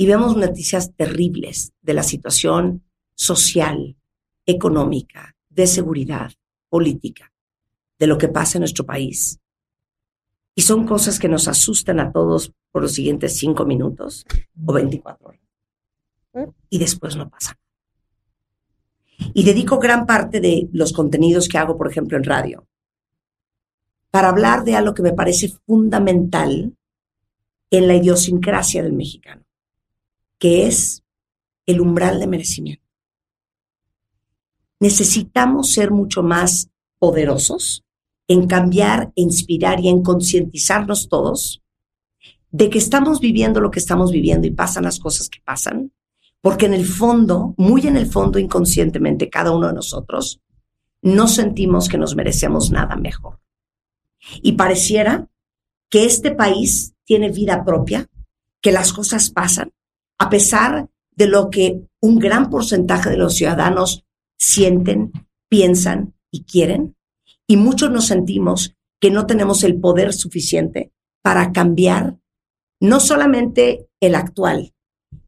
[0.00, 2.82] Y vemos noticias terribles de la situación
[3.14, 3.98] social,
[4.46, 6.32] económica, de seguridad,
[6.70, 7.30] política,
[7.98, 9.38] de lo que pasa en nuestro país.
[10.54, 14.24] Y son cosas que nos asustan a todos por los siguientes cinco minutos
[14.64, 16.48] o 24 horas.
[16.70, 17.58] Y después no pasa.
[19.34, 22.66] Y dedico gran parte de los contenidos que hago, por ejemplo, en radio,
[24.10, 26.74] para hablar de algo que me parece fundamental
[27.70, 29.44] en la idiosincrasia del mexicano,
[30.40, 31.04] que es
[31.66, 32.82] el umbral de merecimiento.
[34.80, 37.84] Necesitamos ser mucho más poderosos
[38.26, 41.62] en cambiar, inspirar y en concientizarnos todos
[42.50, 45.92] de que estamos viviendo lo que estamos viviendo y pasan las cosas que pasan,
[46.40, 50.40] porque en el fondo, muy en el fondo inconscientemente, cada uno de nosotros,
[51.02, 53.40] no sentimos que nos merecemos nada mejor.
[54.42, 55.28] Y pareciera
[55.90, 58.08] que este país tiene vida propia,
[58.62, 59.72] que las cosas pasan,
[60.20, 64.04] a pesar de lo que un gran porcentaje de los ciudadanos
[64.38, 65.12] sienten,
[65.48, 66.94] piensan y quieren.
[67.46, 70.92] Y muchos nos sentimos que no tenemos el poder suficiente
[71.22, 72.18] para cambiar
[72.80, 74.74] no solamente el actual,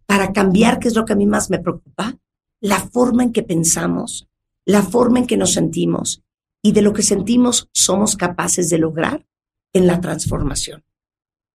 [0.05, 2.19] para cambiar, que es lo que a mí más me preocupa,
[2.61, 4.29] la forma en que pensamos,
[4.67, 6.23] la forma en que nos sentimos
[6.63, 9.27] y de lo que sentimos somos capaces de lograr
[9.73, 10.85] en la transformación.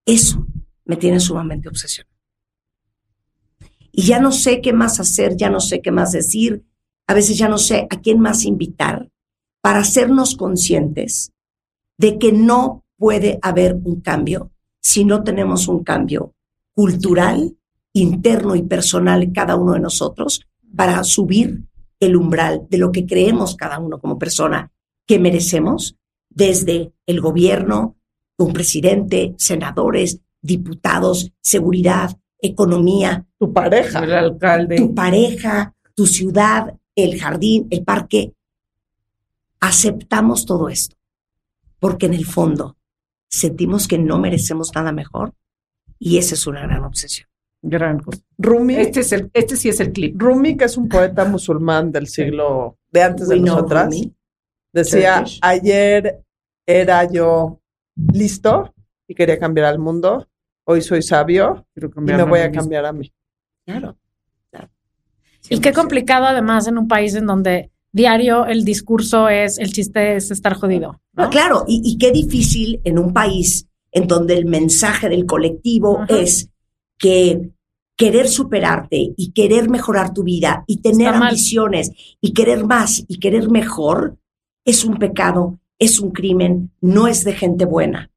[0.06, 0.46] Eso
[0.86, 2.17] me tiene sumamente obsesionado.
[4.00, 6.64] Y ya no sé qué más hacer, ya no sé qué más decir,
[7.08, 9.10] a veces ya no sé a quién más invitar
[9.60, 11.32] para hacernos conscientes
[11.98, 16.36] de que no puede haber un cambio si no tenemos un cambio
[16.74, 17.58] cultural,
[17.92, 20.46] interno y personal cada uno de nosotros
[20.76, 21.64] para subir
[22.00, 24.72] el umbral de lo que creemos cada uno como persona
[25.08, 25.98] que merecemos,
[26.30, 27.98] desde el gobierno,
[28.38, 34.04] un presidente, senadores, diputados, seguridad, economía, Tu pareja.
[34.04, 34.78] El alcalde.
[34.78, 38.34] tu pareja, tu ciudad, el jardín, el parque.
[39.60, 40.96] Aceptamos todo esto
[41.80, 42.78] porque en el fondo
[43.30, 45.34] sentimos que no merecemos nada mejor
[46.00, 47.28] y esa es una gran obsesión.
[47.62, 48.22] Gran cosa.
[48.38, 50.20] Rumi, Este, es el, este sí es el clip.
[50.22, 54.14] Rumi, que es un poeta musulmán del siglo de antes de nosotras, Rumi.
[54.72, 55.40] decía, Turkish.
[55.42, 56.22] ayer
[56.66, 57.60] era yo
[58.14, 58.74] listo
[59.08, 60.28] y quería cambiar al mundo,
[60.68, 63.12] hoy soy sabio Quiero y me voy a cambiar a mí.
[63.66, 63.98] Claro.
[64.50, 64.70] claro.
[65.50, 65.74] Y qué 100%.
[65.74, 70.54] complicado además en un país en donde diario el discurso es, el chiste es estar
[70.56, 71.00] jodido.
[71.14, 71.24] ¿no?
[71.24, 76.02] No, claro, y, y qué difícil en un país en donde el mensaje del colectivo
[76.02, 76.18] Ajá.
[76.18, 76.50] es
[76.98, 77.50] que
[77.96, 81.92] querer superarte y querer mejorar tu vida y tener ambiciones
[82.22, 84.18] y querer más y querer mejor
[84.66, 88.12] es un pecado, es un crimen, no es de gente buena.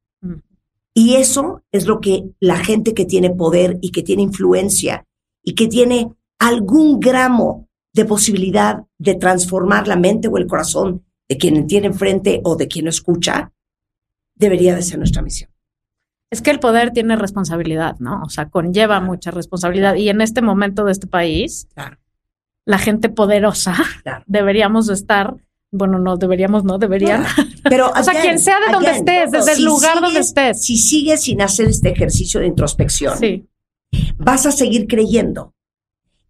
[0.95, 5.07] Y eso es lo que la gente que tiene poder y que tiene influencia
[5.43, 11.37] y que tiene algún gramo de posibilidad de transformar la mente o el corazón de
[11.39, 13.53] quien tiene enfrente o de quien lo escucha,
[14.35, 15.51] debería de ser nuestra misión.
[16.31, 18.23] Es que el poder tiene responsabilidad, ¿no?
[18.25, 19.97] O sea, conlleva mucha responsabilidad.
[19.97, 21.99] Y en este momento de este país, Claro.
[22.65, 24.25] la gente poderosa Claro.
[24.27, 25.35] deberíamos de estar,
[25.73, 27.25] bueno, no deberíamos, no deberían.
[27.65, 30.63] Pero, O sea, quien sea de donde again, estés, desde el lugar donde estés.
[30.65, 33.47] Si sigues sin hacer este ejercicio de introspección, Sí.
[34.17, 35.55] vas a seguir creyendo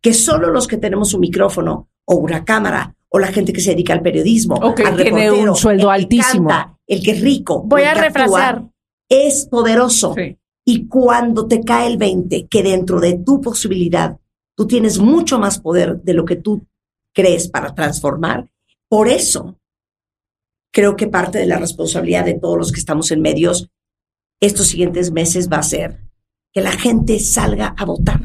[0.01, 3.71] que solo los que tenemos un micrófono o una cámara o la gente que se
[3.71, 6.49] dedica al periodismo, O que al tiene reportero, un sueldo el que altísimo.
[6.49, 8.65] canta, el que es rico, Voy a refrasear.
[9.09, 10.15] es poderoso.
[10.17, 10.37] Sí.
[10.65, 14.17] Y cuando te cae el 20, que dentro de tu posibilidad
[14.55, 16.63] tú tienes mucho más poder de lo que tú
[17.13, 18.49] crees para transformar,
[18.91, 19.57] por eso
[20.73, 23.71] creo que parte de la responsabilidad de todos los que estamos en medios
[24.41, 26.01] estos siguientes meses va a ser
[26.53, 28.21] que la gente salga a votar.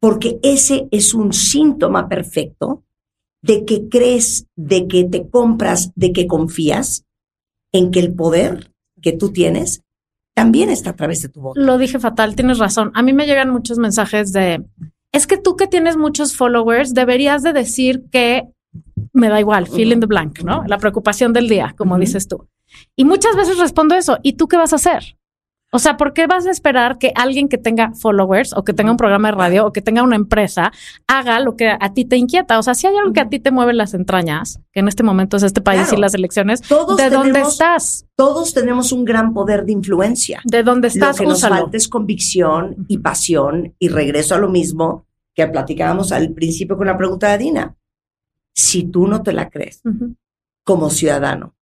[0.00, 2.82] Porque ese es un síntoma perfecto
[3.42, 7.04] de que crees, de que te compras, de que confías
[7.72, 9.82] en que el poder que tú tienes
[10.34, 11.60] también está a través de tu voto.
[11.60, 12.90] Lo dije fatal, tienes razón.
[12.94, 14.64] A mí me llegan muchos mensajes de,
[15.12, 18.48] es que tú que tienes muchos followers, deberías de decir que
[19.12, 20.64] me da igual, fill in the blank, ¿no?
[20.66, 22.48] La preocupación del día, como dices tú.
[22.96, 25.16] Y muchas veces respondo eso, ¿y tú qué vas a hacer?
[25.72, 28.92] O sea, ¿por qué vas a esperar que alguien que tenga followers o que tenga
[28.92, 30.70] un programa de radio o que tenga una empresa
[31.08, 32.60] haga lo que a ti te inquieta?
[32.60, 35.02] O sea, si hay algo que a ti te mueve las entrañas, que en este
[35.02, 35.98] momento es este país Claro.
[35.98, 38.06] y las elecciones, Todos ¿de dónde tenemos- estás?
[38.14, 40.40] Todos tenemos un gran poder de influencia.
[40.44, 41.16] ¿De dónde estás?
[41.18, 41.56] lo que nos Úsalo.
[41.62, 46.86] falta es convicción y pasión y regreso a lo mismo que platicábamos al principio con
[46.86, 47.76] la pregunta de Dina.
[48.54, 49.82] Si tú no te la crees
[50.62, 51.54] como ciudadano,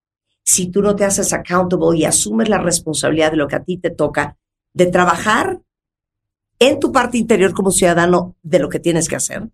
[0.44, 3.78] si tú no te haces accountable y asumes la responsabilidad de lo que a ti
[3.78, 4.36] te toca,
[4.74, 5.60] de trabajar
[6.58, 9.48] en tu parte interior como ciudadano de lo que tienes que hacer,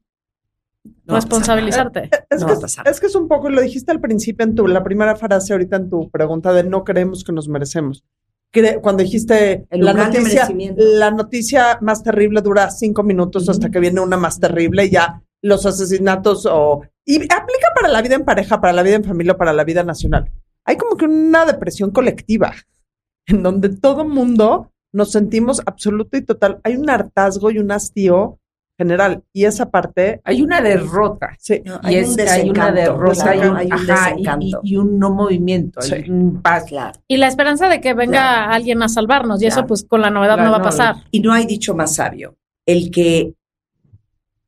[1.06, 2.10] no Responsabilizarte.
[2.30, 5.16] Es, No que es, que un poco, lo dijiste al principio en tu, la primera
[5.16, 8.04] frase ahorita en tu pregunta de no creemos que nos merecemos.
[8.52, 13.80] Cre- cuando dijiste El la noticia, la noticia más terrible dura cinco minutos hasta que
[13.80, 18.24] viene una más terrible y ya los asesinatos o y aplica para la vida en
[18.24, 20.30] pareja, para la vida en familia, para la vida nacional.
[20.64, 22.52] Hay como que una depresión colectiva
[23.26, 26.60] en donde todo mundo nos sentimos absoluto y total.
[26.64, 28.38] Hay un hartazgo y un hastío
[28.76, 31.30] general y esa parte, Hay una derrota.
[31.38, 32.32] sí, No, y hay es, un hay una
[32.70, 34.60] desencanto, derrota claro, y un, hay un ajá, y- desencanto.
[34.62, 36.64] y, y un no movimiento, hay un paz.
[36.68, 36.98] Claro.
[37.08, 38.52] Y la esperanza de que venga Claro.
[38.52, 39.42] alguien a salvarnos.
[39.42, 40.96] Y eso, pues, con la novedad Claro, no va a no, pasar.
[41.10, 42.36] Y no hay dicho más sabio.
[42.66, 43.34] El que,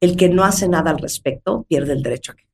[0.01, 2.50] el que no hace nada al respecto pierde el derecho a quejarse.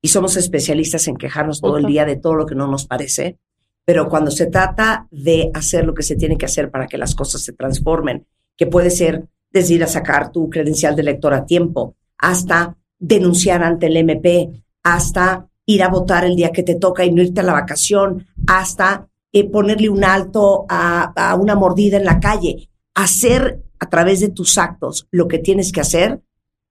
[0.00, 3.38] Y somos especialistas en quejarnos todo el día de todo lo que no nos parece.
[3.84, 7.14] Pero cuando se trata de hacer lo que se tiene que hacer para que las
[7.14, 8.26] cosas se transformen,
[8.56, 13.62] que puede ser desde ir a sacar tu credencial de lector a tiempo, hasta denunciar
[13.62, 17.40] ante el MP, hasta ir a votar el día que te toca y no irte
[17.40, 22.68] a la vacación, hasta eh, ponerle un alto a, a una mordida en la calle,
[22.94, 26.20] hacer a través de tus actos lo que tienes que hacer,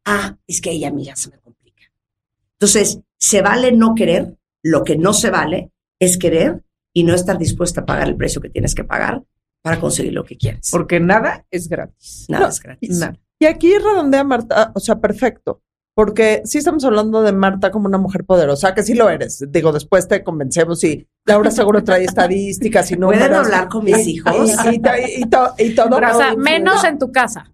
[0.06, 1.47] ah, es que ella a mí ya se me.
[2.60, 7.38] Entonces, se vale no querer, lo que no se vale es querer y no estar
[7.38, 9.24] dispuesta a pagar el precio que tienes que pagar
[9.62, 10.70] para conseguir lo que quieres.
[10.72, 12.26] Porque nada es gratis.
[12.30, 12.98] Nada No, es gratis.
[13.00, 13.18] Nada.
[13.40, 15.62] Y aquí redondea Marta, o sea, perfecto.
[15.94, 19.44] Porque sí estamos hablando de Marta como una mujer poderosa, que sí lo eres.
[19.50, 23.28] Digo, después te convencemos y Laura seguro trae estadísticas y números.
[23.28, 24.34] ¿Pueden hablar con mis hijos?
[24.66, 24.76] Y, y
[25.24, 25.98] y to- y todo.
[25.98, 26.90] o sea, No, menos no.
[26.90, 27.52] en tu casa.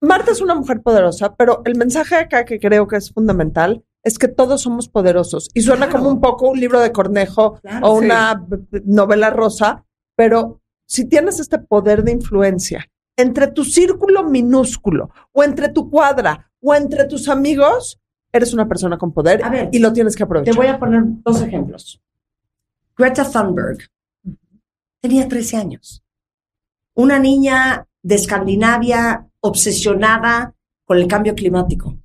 [0.00, 4.18] Marta es una mujer poderosa, pero el mensaje acá que creo que es fundamental es
[4.18, 5.48] que todos somos poderosos.
[5.52, 5.98] Y suena Claro.
[5.98, 8.46] como un poco un libro de Cornejo Claro, o una
[8.84, 9.84] novela rosa,
[10.14, 12.86] pero si tienes este poder de influencia
[13.16, 17.98] entre tu círculo minúsculo o entre tu cuadra o entre tus amigos,
[18.32, 20.54] eres una persona con poder A ver, y lo tienes que Te aprovechar.
[20.54, 22.00] voy a poner dos ejemplos.
[22.96, 23.78] Greta Thunberg
[25.00, 26.02] tenía 13 años.
[26.94, 30.54] Una niña de Escandinavia obsesionada
[30.84, 31.96] con el cambio climático.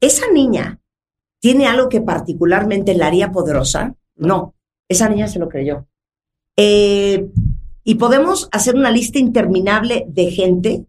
[0.00, 0.80] ¿Esa niña
[1.40, 3.94] tiene algo que particularmente la haría poderosa?
[4.16, 4.54] No,
[4.88, 5.86] esa niña se lo creyó.
[6.56, 7.28] Eh,
[7.84, 10.86] y podemos hacer una lista interminable de gente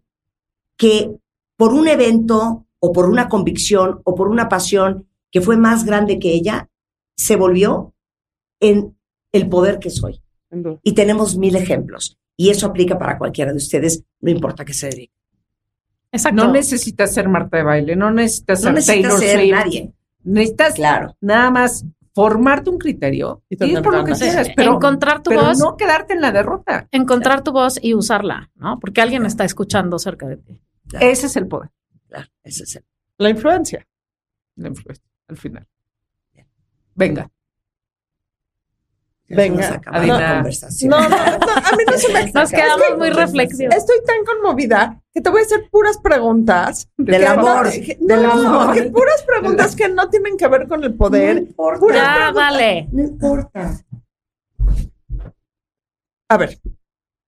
[0.76, 1.12] que
[1.56, 6.18] por un evento o por una convicción o por una pasión que fue más grande
[6.18, 6.68] que ella,
[7.16, 7.94] se volvió
[8.58, 8.96] en
[9.32, 10.20] el poder que soy.
[10.82, 12.18] Y tenemos mil ejemplos.
[12.36, 15.12] Y eso aplica para cualquiera de ustedes, no importa que se dedique.
[16.10, 16.44] Exacto.
[16.44, 19.50] No necesitas ser Marta de baile, no necesitas No ser necesita Taylor ser Swift.
[19.52, 19.92] nadie.
[20.24, 21.16] Necesitas Claro.
[21.20, 25.44] nada más formarte un criterio Y ir por lo que quieras, pero, encontrar tu pero
[25.44, 26.88] voz, no quedarte en la derrota.
[26.90, 28.78] encontrar tu voz y usarla, ¿no?
[28.80, 30.60] Porque alguien está escuchando cerca de ti.
[30.88, 31.70] Claro, Ese es el poder,
[32.08, 32.84] claro, ese es el-
[33.18, 33.86] La influencia.
[34.56, 35.66] la influencia, al final.
[36.94, 37.30] Venga.
[39.36, 40.18] Venga, Adina.
[40.20, 40.90] la conversación.
[40.90, 43.74] No, no, no, a mí no se me Nos quedamos muy reflexivos.
[43.74, 46.88] Estoy tan conmovida que te voy a hacer puras preguntas.
[46.96, 48.74] Del amor, no- que- del no, amor.
[48.74, 51.38] que puras preguntas que no tienen que ver con el No poder.
[51.38, 51.80] importa.
[51.80, 52.34] Puras Ya, preguntas.
[52.52, 52.88] dale.
[52.92, 53.80] No importa.
[56.28, 56.58] A ver,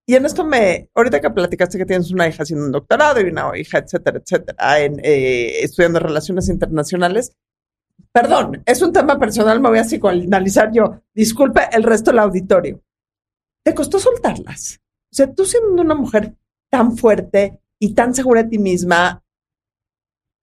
[0.07, 3.25] y en esto me, ahorita que platicaste que tienes una hija haciendo un doctorado y
[3.25, 7.33] una hija, etcétera, etcétera, en, eh, estudiando relaciones internacionales.
[8.13, 11.01] Perdón, es un tema personal, me voy a psicoanalizar yo.
[11.15, 12.83] Disculpe el resto del auditorio.
[13.65, 14.81] ¿Te costó soltarlas?
[15.11, 16.35] O sea, tú siendo una mujer
[16.71, 19.23] tan fuerte y tan segura de ti misma,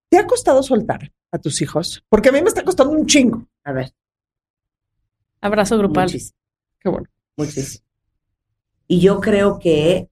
[0.09, 2.03] ¿te ha costado soltar a tus hijos?
[2.09, 3.45] Porque a mí me está costando un chingo.
[3.63, 3.93] A ver,
[5.41, 6.05] Abrazo grupal.
[6.05, 6.37] muchísimo,
[6.79, 7.07] Qué bueno.
[7.37, 7.85] muchísimo.
[8.87, 10.09] Y yo creo que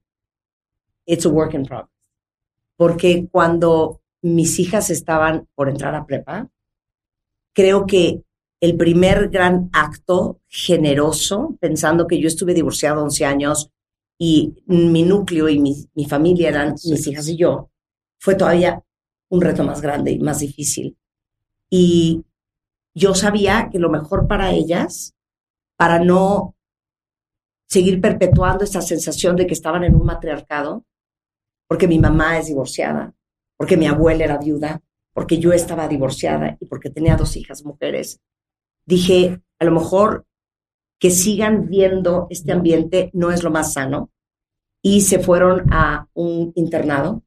[1.06, 1.90] it's a work in progress.
[2.76, 6.48] Porque cuando mis hijas estaban por entrar a prepa,
[7.54, 8.22] creo que
[8.60, 13.70] el primer gran acto generoso, pensando que yo estuve divorciado 11 años
[14.18, 17.70] y mi núcleo y mi, mi familia eran mis hijas y yo,
[18.18, 18.82] fue todavía
[19.28, 20.96] un reto más grande y más difícil.
[21.70, 22.24] Y
[22.94, 25.14] yo sabía que lo mejor para ellas,
[25.76, 26.56] para no
[27.66, 30.84] seguir perpetuando esta sensación de que estaban en un matriarcado,
[31.68, 33.14] porque mi mamá es divorciada,
[33.56, 34.80] porque mi abuela era viuda,
[35.18, 38.20] porque yo estaba divorciada y porque tenía dos hijas mujeres,
[38.86, 40.26] dije, a lo mejor
[41.00, 44.12] que sigan viendo este ambiente no es lo más sano.
[44.80, 47.24] Y se fueron a un internado,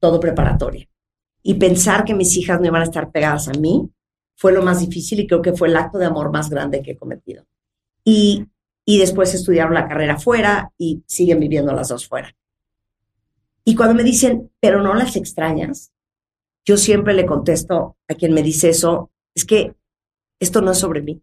[0.00, 0.88] todo preparatoria.
[1.42, 3.90] Y pensar que mis hijas no iban a estar pegadas a mí
[4.36, 6.92] fue lo más difícil y creo que fue el acto de amor más grande que
[6.92, 7.44] he cometido.
[8.04, 8.46] Y,
[8.86, 12.34] y después estudiaron la carrera fuera y siguen viviendo las dos fuera.
[13.66, 15.92] Y cuando me dicen, pero no las extrañas,
[16.64, 19.74] yo siempre le contesto a quien me dice eso, es que
[20.40, 21.22] esto no es sobre mí.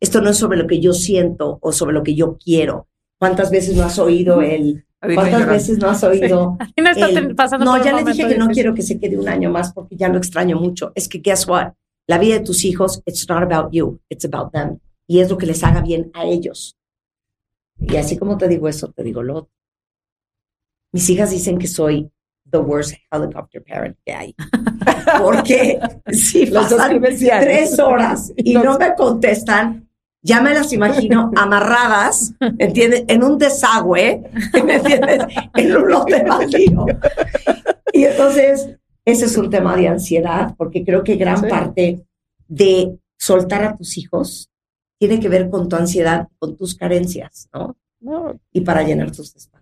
[0.00, 2.88] Esto no es sobre lo que yo siento o sobre lo que yo quiero.
[3.18, 4.84] ¿Cuántas veces no has oído el...
[5.00, 8.82] ¿Cuántas veces no has oído el- pasando no, ya le dije que no quiero que
[8.82, 10.92] se quede un año más porque ya lo extraño mucho.
[10.94, 11.72] Es que, guess what?
[12.06, 14.78] La vida de tus hijos, it's not about you, it's about them.
[15.06, 16.76] Y es lo que les haga bien a ellos.
[17.78, 19.52] Y así como te digo eso, te digo lo otro.
[20.92, 22.10] Mis hijas dicen que soy
[22.54, 24.34] the worst helicopter parent que hay.
[25.20, 25.78] Porque
[26.12, 29.88] si Los pasan tres horas y no me contestan,
[30.22, 33.04] ya me las imagino amarradas, ¿entiendes?
[33.08, 34.22] En un desagüe,
[34.64, 35.18] ¿me entiendes?
[35.54, 36.86] En un lote baldío.
[37.92, 38.70] Y entonces,
[39.04, 41.46] ese es un tema de ansiedad, porque creo que gran Sí.
[41.48, 42.06] parte
[42.48, 44.50] de soltar a tus hijos
[44.98, 47.76] tiene que ver con tu ansiedad, con tus carencias, ¿no?
[48.00, 49.53] No, Y para llenar tus espacios.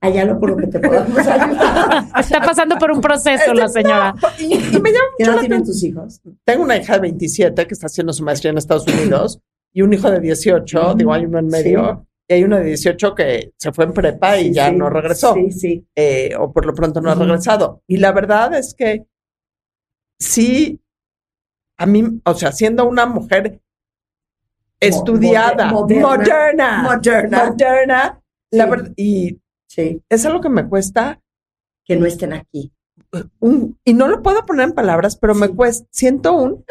[0.00, 2.04] Allá lo por lo que te podamos ayudar.
[2.20, 4.14] Está pasando por un proceso la señora.
[4.38, 5.64] y, y me llama ¿Qué mucho edad la tienen atención.
[5.64, 6.20] tus hijos?
[6.44, 9.40] Tengo una hija de 27 que está haciendo su maestría en Estados Unidos
[9.72, 13.14] y un hijo de 18, digo, hay uno en medio, y hay uno de 18
[13.14, 15.86] que se fue en prepa y Sí, ya sí, no regresó, Sí, sí.
[15.94, 17.82] eh, o por lo pronto no ha regresado.
[17.86, 19.06] Y la verdad es que
[20.18, 20.80] sí,
[21.78, 23.60] a mí, o sea, siendo una mujer
[24.80, 27.44] estudiada, moderna, moderna, moderna.
[27.50, 29.38] moderna, la verdad, y
[29.76, 31.20] Sí, es algo que me cuesta
[31.84, 32.72] que no estén aquí.
[33.40, 36.64] un, y no lo puedo poner en palabras, pero me cuesta, siento un,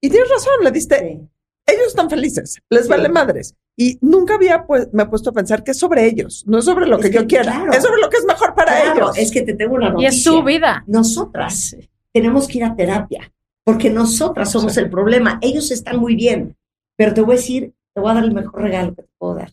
[0.00, 1.28] y tienes razón, le diste, Sí.
[1.66, 2.88] ellos están felices, les Sí.
[2.88, 3.56] vale madres.
[3.76, 6.64] Y nunca había pues, me he puesto a pensar que es sobre ellos, no es
[6.64, 7.72] sobre lo Es que, que, yo quiera, claro.
[7.72, 9.18] es sobre lo que es mejor para Claro, ellos.
[9.18, 10.08] es que te tengo una Y noticia.
[10.08, 10.84] es su vida.
[10.86, 11.76] Nosotras
[12.12, 13.32] tenemos que ir a terapia,
[13.64, 14.80] porque nosotras somos Sí.
[14.80, 15.38] el problema.
[15.42, 16.56] Ellos están muy bien,
[16.96, 19.34] pero te voy a decir, te voy a dar el mejor regalo que te puedo
[19.34, 19.52] dar.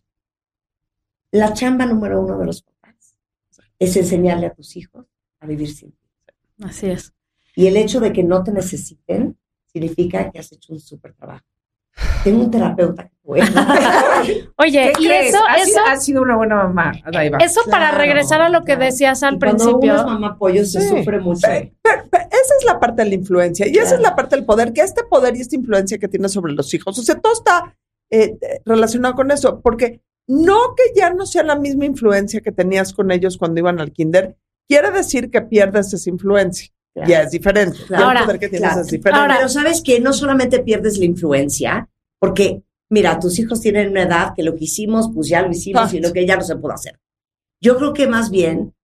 [1.32, 2.62] La chamba número uno de los
[3.80, 5.06] es enseñarle a tus hijos
[5.40, 5.98] a vivir sin ti.
[6.64, 7.14] Así es.
[7.56, 9.38] Y el hecho de que no te necesiten
[9.72, 11.46] significa que has hecho un súper trabajo.
[12.24, 13.44] Tengo un terapeuta que puede.
[14.58, 15.34] Oye, ¿Qué y crees?
[15.36, 17.38] eso, Ha eso, sido, ha sido una buena mamá, Daiva.
[17.40, 18.86] eso para Claro, regresar a lo que claro.
[18.86, 20.06] decías al Y cuando uno es principio.
[20.08, 20.90] mamá pollo se Sí.
[20.90, 21.42] sufre mucho.
[21.48, 23.96] Pero- pero- pero esa es la parte de la influencia y esa Claro.
[23.98, 26.74] es la parte del poder, que este poder y esta influencia que tiene sobre los
[26.74, 27.76] hijos, o sea, todo está
[28.10, 32.52] eh, eh, relacionado con eso, porque no que ya no sea la misma influencia que
[32.52, 36.70] tenías con ellos cuando iban al kinder, quiere decir que pierdes esa influencia.
[36.94, 37.10] Claro.
[37.10, 37.78] Ya es diferente.
[37.88, 38.06] Claro.
[38.06, 38.82] Ahora, poder que tienes claro.
[38.82, 39.20] es diferente.
[39.20, 44.04] Ahora- Pero sabes que no solamente pierdes la influencia, porque mira, tus hijos tienen una
[44.04, 46.56] edad que lo que hicimos, pues ya lo hicimos y lo que ya no se
[46.56, 47.00] pudo hacer.
[47.60, 48.76] Yo creo que más bien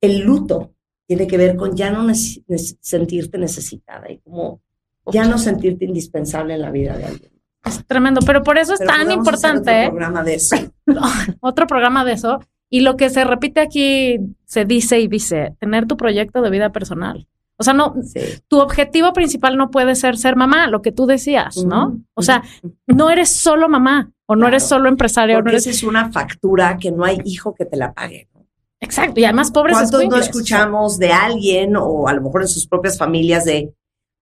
[0.00, 0.74] el luto
[1.08, 4.62] tiene que ver con ya no sentirte necesitada y como
[5.10, 7.32] ya no sentirte indispensable en la vida de alguien.
[7.64, 9.88] Es tremendo, pero por eso es Pero tan hacer importante otro ¿eh?
[9.90, 10.56] programa de eso.
[11.40, 12.40] otro programa de eso.
[12.70, 16.70] Y lo que se repite aquí, se dice y dice, tener tu proyecto de vida
[16.70, 17.26] personal.
[17.56, 18.20] O sea, no, Sí.
[18.46, 21.98] tu objetivo principal no puede ser ser mamá, lo que tú decías, ¿no?
[22.14, 22.42] O sea,
[22.86, 24.48] no eres solo mamá o no Claro.
[24.56, 25.66] eres solo empresaria o no Porque eres...
[25.66, 28.28] esa es una factura que no hay hijo que te la pague.
[28.32, 28.46] ¿no?
[28.80, 32.66] Exacto, y además pobres ¿Cuántos no escuchamos de alguien o a lo mejor en sus
[32.68, 33.74] propias familias de,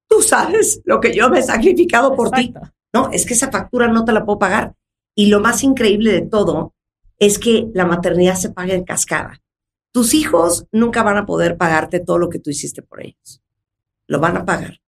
[0.09, 2.55] tú sabes lo que yo me he sacrificado por ti?
[2.93, 4.75] No, es que esa factura no te la puedo pagar.
[5.15, 6.75] Y lo más increíble de todo
[7.19, 9.41] es que la maternidad se paga en cascada.
[9.93, 13.43] Tus hijos nunca van a poder pagarte todo lo que tú hiciste por ellos.
[14.07, 14.81] Lo van a pagar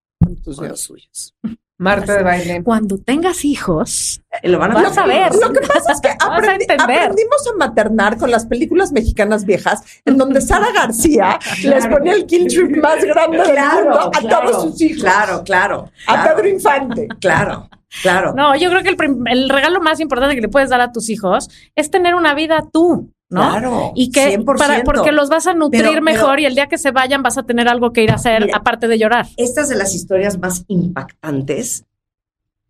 [0.55, 1.35] con los suyos.
[1.79, 2.63] Marta de baile.
[2.63, 5.31] Cuando tengas hijos, Y lo van a Vas a ver.
[5.33, 10.17] Lo que pasa es que a aprendimos a maternar con las películas mexicanas viejas, en
[10.17, 14.81] donde Sara García les ponía el kill trip más grande del mundo a todos sus
[14.81, 15.01] hijos.
[15.03, 15.89] Claro, claro.
[16.05, 17.07] A claro, Pedro Infante.
[17.21, 17.69] Claro,
[18.03, 18.33] claro.
[18.35, 20.91] no, yo creo que el, prim- el regalo más importante que le puedes dar a
[20.91, 23.41] tus hijos es tener una vida tú, ¿no?
[23.41, 24.57] Claro, Y que 100%.
[24.57, 27.21] para, porque los vas a nutrir Pero- pero- mejor y el día que se vayan
[27.21, 28.57] vas a tener algo que ir a hacer Mira.
[28.57, 29.27] aparte de llorar.
[29.37, 31.85] Esta es de las historias más impactantes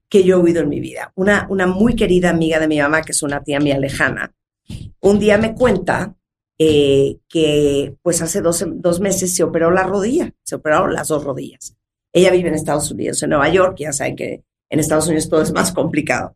[0.09, 1.11] que yo he oído en mi vida.
[1.15, 4.33] Una, una muy querida amiga de mi mamá, que es una tía mía lejana,
[4.99, 6.15] un día me cuenta
[6.57, 11.23] eh, que pues hace dos, dos meses se operó la rodilla, se operaron las dos
[11.23, 11.75] rodillas.
[12.11, 15.41] Ella vive en Estados Unidos, en Nueva York, ya saben que en Estados Unidos todo
[15.41, 16.35] es más complicado.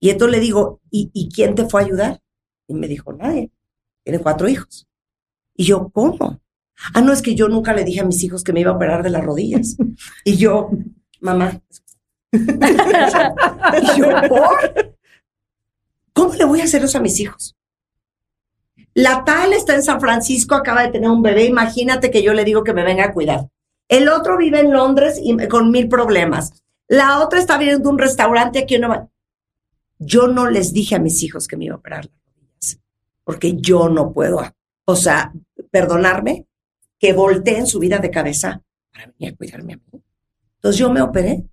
[0.00, 2.20] Y entonces le digo, ¿y, ¿y quién te fue a ayudar?
[2.68, 3.50] Y me dijo, nadie.
[4.04, 4.86] Tiene cuatro hijos.
[5.54, 6.40] Y yo, ¿cómo?
[6.94, 8.76] Ah, no, es que yo nunca le dije a mis hijos que me iba a
[8.76, 9.76] operar de las rodillas.
[10.24, 10.70] Y yo,
[11.20, 11.60] mamá.
[12.32, 14.96] y yo, ¿por?
[16.12, 17.56] ¿Cómo le voy a hacer eso a mis hijos?
[18.94, 21.44] La tal está en San Francisco, acaba de tener un bebé.
[21.44, 23.48] Imagínate que yo le digo que me venga a cuidar.
[23.88, 26.64] El otro vive en Londres y con mil problemas.
[26.86, 29.08] La otra está viendo un restaurante aquí en Nueva
[29.98, 32.08] Yo no les dije a mis hijos que me iba a operar
[33.28, 34.40] porque yo no puedo,
[34.86, 35.34] o sea,
[35.70, 36.46] perdonarme
[36.98, 40.02] que volteen su vida de cabeza para venir a cuidarme a mí.
[40.54, 41.44] Entonces yo me operé,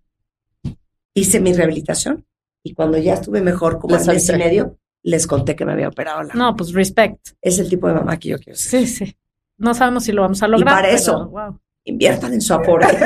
[1.14, 2.26] hice mi rehabilitación
[2.64, 5.90] y cuando ya estuve mejor, como al mes y medio, les conté que me había
[5.90, 6.34] operado la.
[6.34, 7.32] No, pues respect.
[7.42, 8.88] Es el tipo de mamá que yo quiero ser.
[8.88, 9.18] Sí, sí.
[9.58, 10.76] No sabemos si lo vamos a lograr.
[10.76, 11.28] para pero, eso.
[11.28, 11.60] wow.
[11.84, 12.88] Inviertan en su aforo.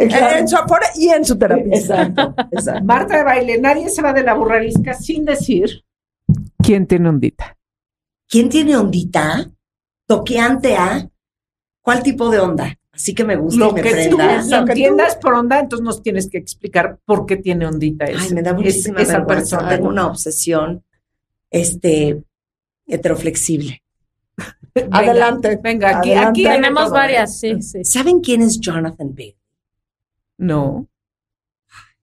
[0.00, 1.76] En su aforo y en su terapia.
[1.76, 2.84] Exacto, exacto.
[2.84, 3.58] Marta de baile.
[3.58, 5.82] Nadie se va de la burrarisca sin decir
[6.68, 7.56] quién tiene ondita.
[8.28, 9.50] ¿Quién tiene ondita?
[10.06, 11.08] ¿Toqueante a?
[11.80, 12.78] ¿Cuál tipo de onda?
[12.92, 14.36] Así que me gusta Lo y me que tú prenda.
[14.42, 18.04] Lo que tú- entiendas por onda, entonces nos tienes que explicar por qué tiene ondita
[18.04, 19.56] ese- Ay, me da muchísima esa vergüenza.
[19.56, 19.76] persona.
[19.76, 20.84] Tengo una obsesión,
[21.50, 22.22] este,
[22.86, 23.82] heteroflexible.
[24.74, 25.58] Venga, Adelante.
[25.62, 26.28] Venga, aquí, Adelante.
[26.48, 27.82] aquí Tenemos varias, sí, sí.
[27.82, 29.38] ¿Saben quién es Jonathan Bale?
[30.36, 30.86] No.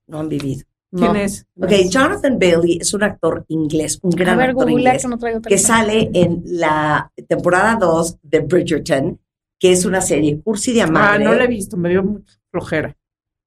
[0.08, 0.64] No han vivido.
[0.96, 1.18] ¿Quién No.
[1.18, 1.46] es?
[1.60, 5.58] Ok, Jonathan Bailey es un actor inglés, un gran ver, actor inglés, que no que
[5.58, 9.20] sale en la temporada 2 de Bridgerton,
[9.58, 11.24] que es una serie cursi de Ah, madre.
[11.24, 12.96] no la he visto, me dio mucha flojera.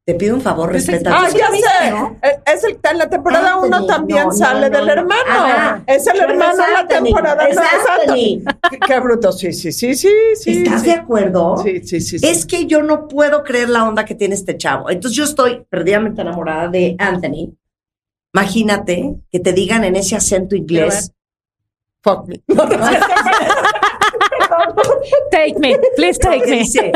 [0.10, 1.12] Te pido un favor, respeta.
[1.14, 2.28] Ah, ya sé.
[2.28, 3.68] Eh, Es el en la temporada Anthony.
[3.68, 4.92] 1 también No, no, sale no, del no.
[4.92, 5.22] hermano.
[5.30, 5.84] Ajá.
[5.86, 7.48] Es el hermano en la temporada.
[7.48, 8.12] es no, exacto.
[8.14, 8.44] Anthony.
[8.72, 9.32] Qué, qué bruto.
[9.32, 10.64] Sí, sí, sí, sí, sí.
[10.64, 10.88] ¿Estás sí.
[10.88, 11.58] de acuerdo?
[11.58, 12.18] Sí, sí, sí.
[12.18, 12.28] sí.
[12.28, 14.90] Es que yo no puedo creer la onda que tiene este chavo.
[14.90, 17.54] Entonces yo estoy perdidamente enamorada de Anthony.
[18.34, 21.12] Imagínate que te digan en ese acento inglés.
[22.02, 22.42] Fuck me.
[25.32, 26.60] Take me, please take me.
[26.62, 26.92] dice,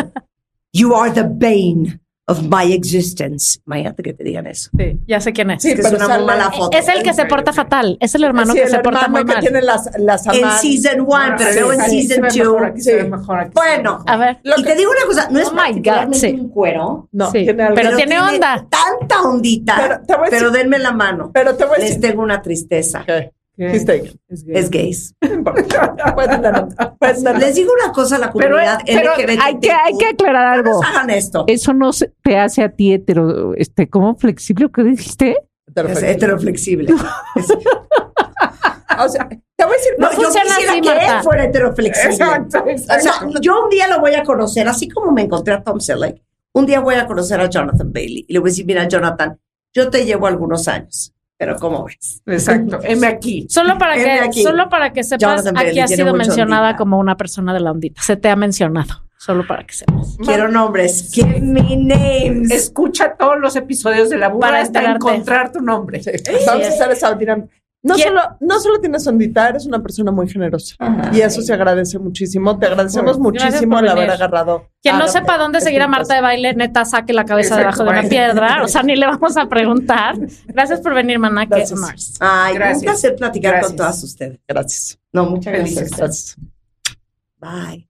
[0.71, 3.59] You are the bane of my existence.
[3.67, 4.69] Imagínate que te digan eso.
[4.77, 5.61] Sí, ya sé quién es.
[5.61, 6.77] Sí, Es que es pero una sale- muy mala foto.
[6.77, 7.97] Es el que se porta fatal.
[7.99, 9.41] Es el hermano Sí, que el se porta hermano muy que mal.
[9.41, 12.37] tiene las, las En season one, pero Sí, luego en se season two.
[12.53, 13.09] mejor, aquí se ve sí.
[13.09, 14.37] mejor, aquí se ve Bueno, A ver.
[14.43, 16.33] Y que- te digo una cosa, no es Oh my God, particularmente sí.
[16.39, 17.75] un cuero, No, Sí, tiene algo.
[17.75, 18.67] pero tiene onda.
[18.69, 21.31] tanta ondita, Pero pero, te voy a decir- denme la mano.
[21.33, 22.01] Pero te voy a Les decir.
[22.01, 23.03] tengo una tristeza.
[23.05, 23.31] ¿Qué?
[23.55, 23.67] ¿Qué?
[23.75, 24.19] He's taken.
[24.29, 24.57] Es gay.
[24.57, 25.15] Es gays.
[27.39, 29.39] Les digo una cosa a la Pero, comunidad pero LGBT.
[29.41, 30.83] hay, que, hay que aclarar algo.
[30.83, 31.43] hagan esto.
[31.47, 34.69] Eso no se- te hace a ti hetero, este, ¿cómo flexible?
[34.73, 35.37] ¿Qué dijiste?
[35.75, 36.91] Es heteroflexible.
[37.35, 37.47] Es-
[38.99, 39.93] O sea, te voy a decir.
[39.97, 41.17] No yo funciona quisiera así, que Marta.
[41.17, 42.13] él fuera heteroflexible.
[42.13, 45.63] Exacto, O sea, yo un día lo voy a conocer, así como me encontré a
[45.63, 46.21] Tom Selleck.
[46.53, 49.39] Un día voy a conocer a Jonathan Bailey y le voy a decir, mira, Jonathan,
[49.73, 51.12] yo te llevo algunos años,
[51.43, 52.21] pero ¿cómo ves?
[52.25, 52.79] Exacto.
[52.83, 53.47] M aquí.
[53.49, 54.43] Solo para que, aquí.
[54.43, 56.77] solo para que sepas, Jonathan aquí ha sido mencionada ondita.
[56.77, 58.01] como una persona de la ondita.
[58.01, 59.03] Se te ha mencionado.
[59.17, 60.17] Solo para que sepas.
[60.23, 61.11] Quiero nombres.
[61.13, 62.49] Give me names.
[62.49, 66.01] Escucha todos los episodios de la burra Para hasta encontrar tu nombre.
[66.01, 66.11] Sí,
[66.45, 67.62] Vamos a es.
[67.85, 70.75] No ¿Quién- solo, no solo tienes ondita, eres una persona muy generosa.
[71.11, 72.57] Y eso se agradece muchísimo.
[72.57, 74.69] Te agradecemos muchísimo el haber agarrado.
[74.81, 77.89] Quien no sepa dónde seguir a Marta de baile, neta, saque la cabeza debajo de
[77.89, 78.63] una piedra.
[78.63, 80.15] O sea, ni le vamos a preguntar.
[80.47, 81.45] Gracias por venir, maná.
[81.45, 81.77] Que Gracias.
[81.79, 82.13] Mars.
[82.21, 82.77] Ay, Gracias.
[82.77, 83.67] un placer platicar Gracias.
[83.71, 84.39] con todas ustedes.
[84.47, 84.99] Gracias.
[85.11, 85.89] No, muchas gracias.
[85.91, 86.37] Gracias.
[87.39, 87.89] Bye.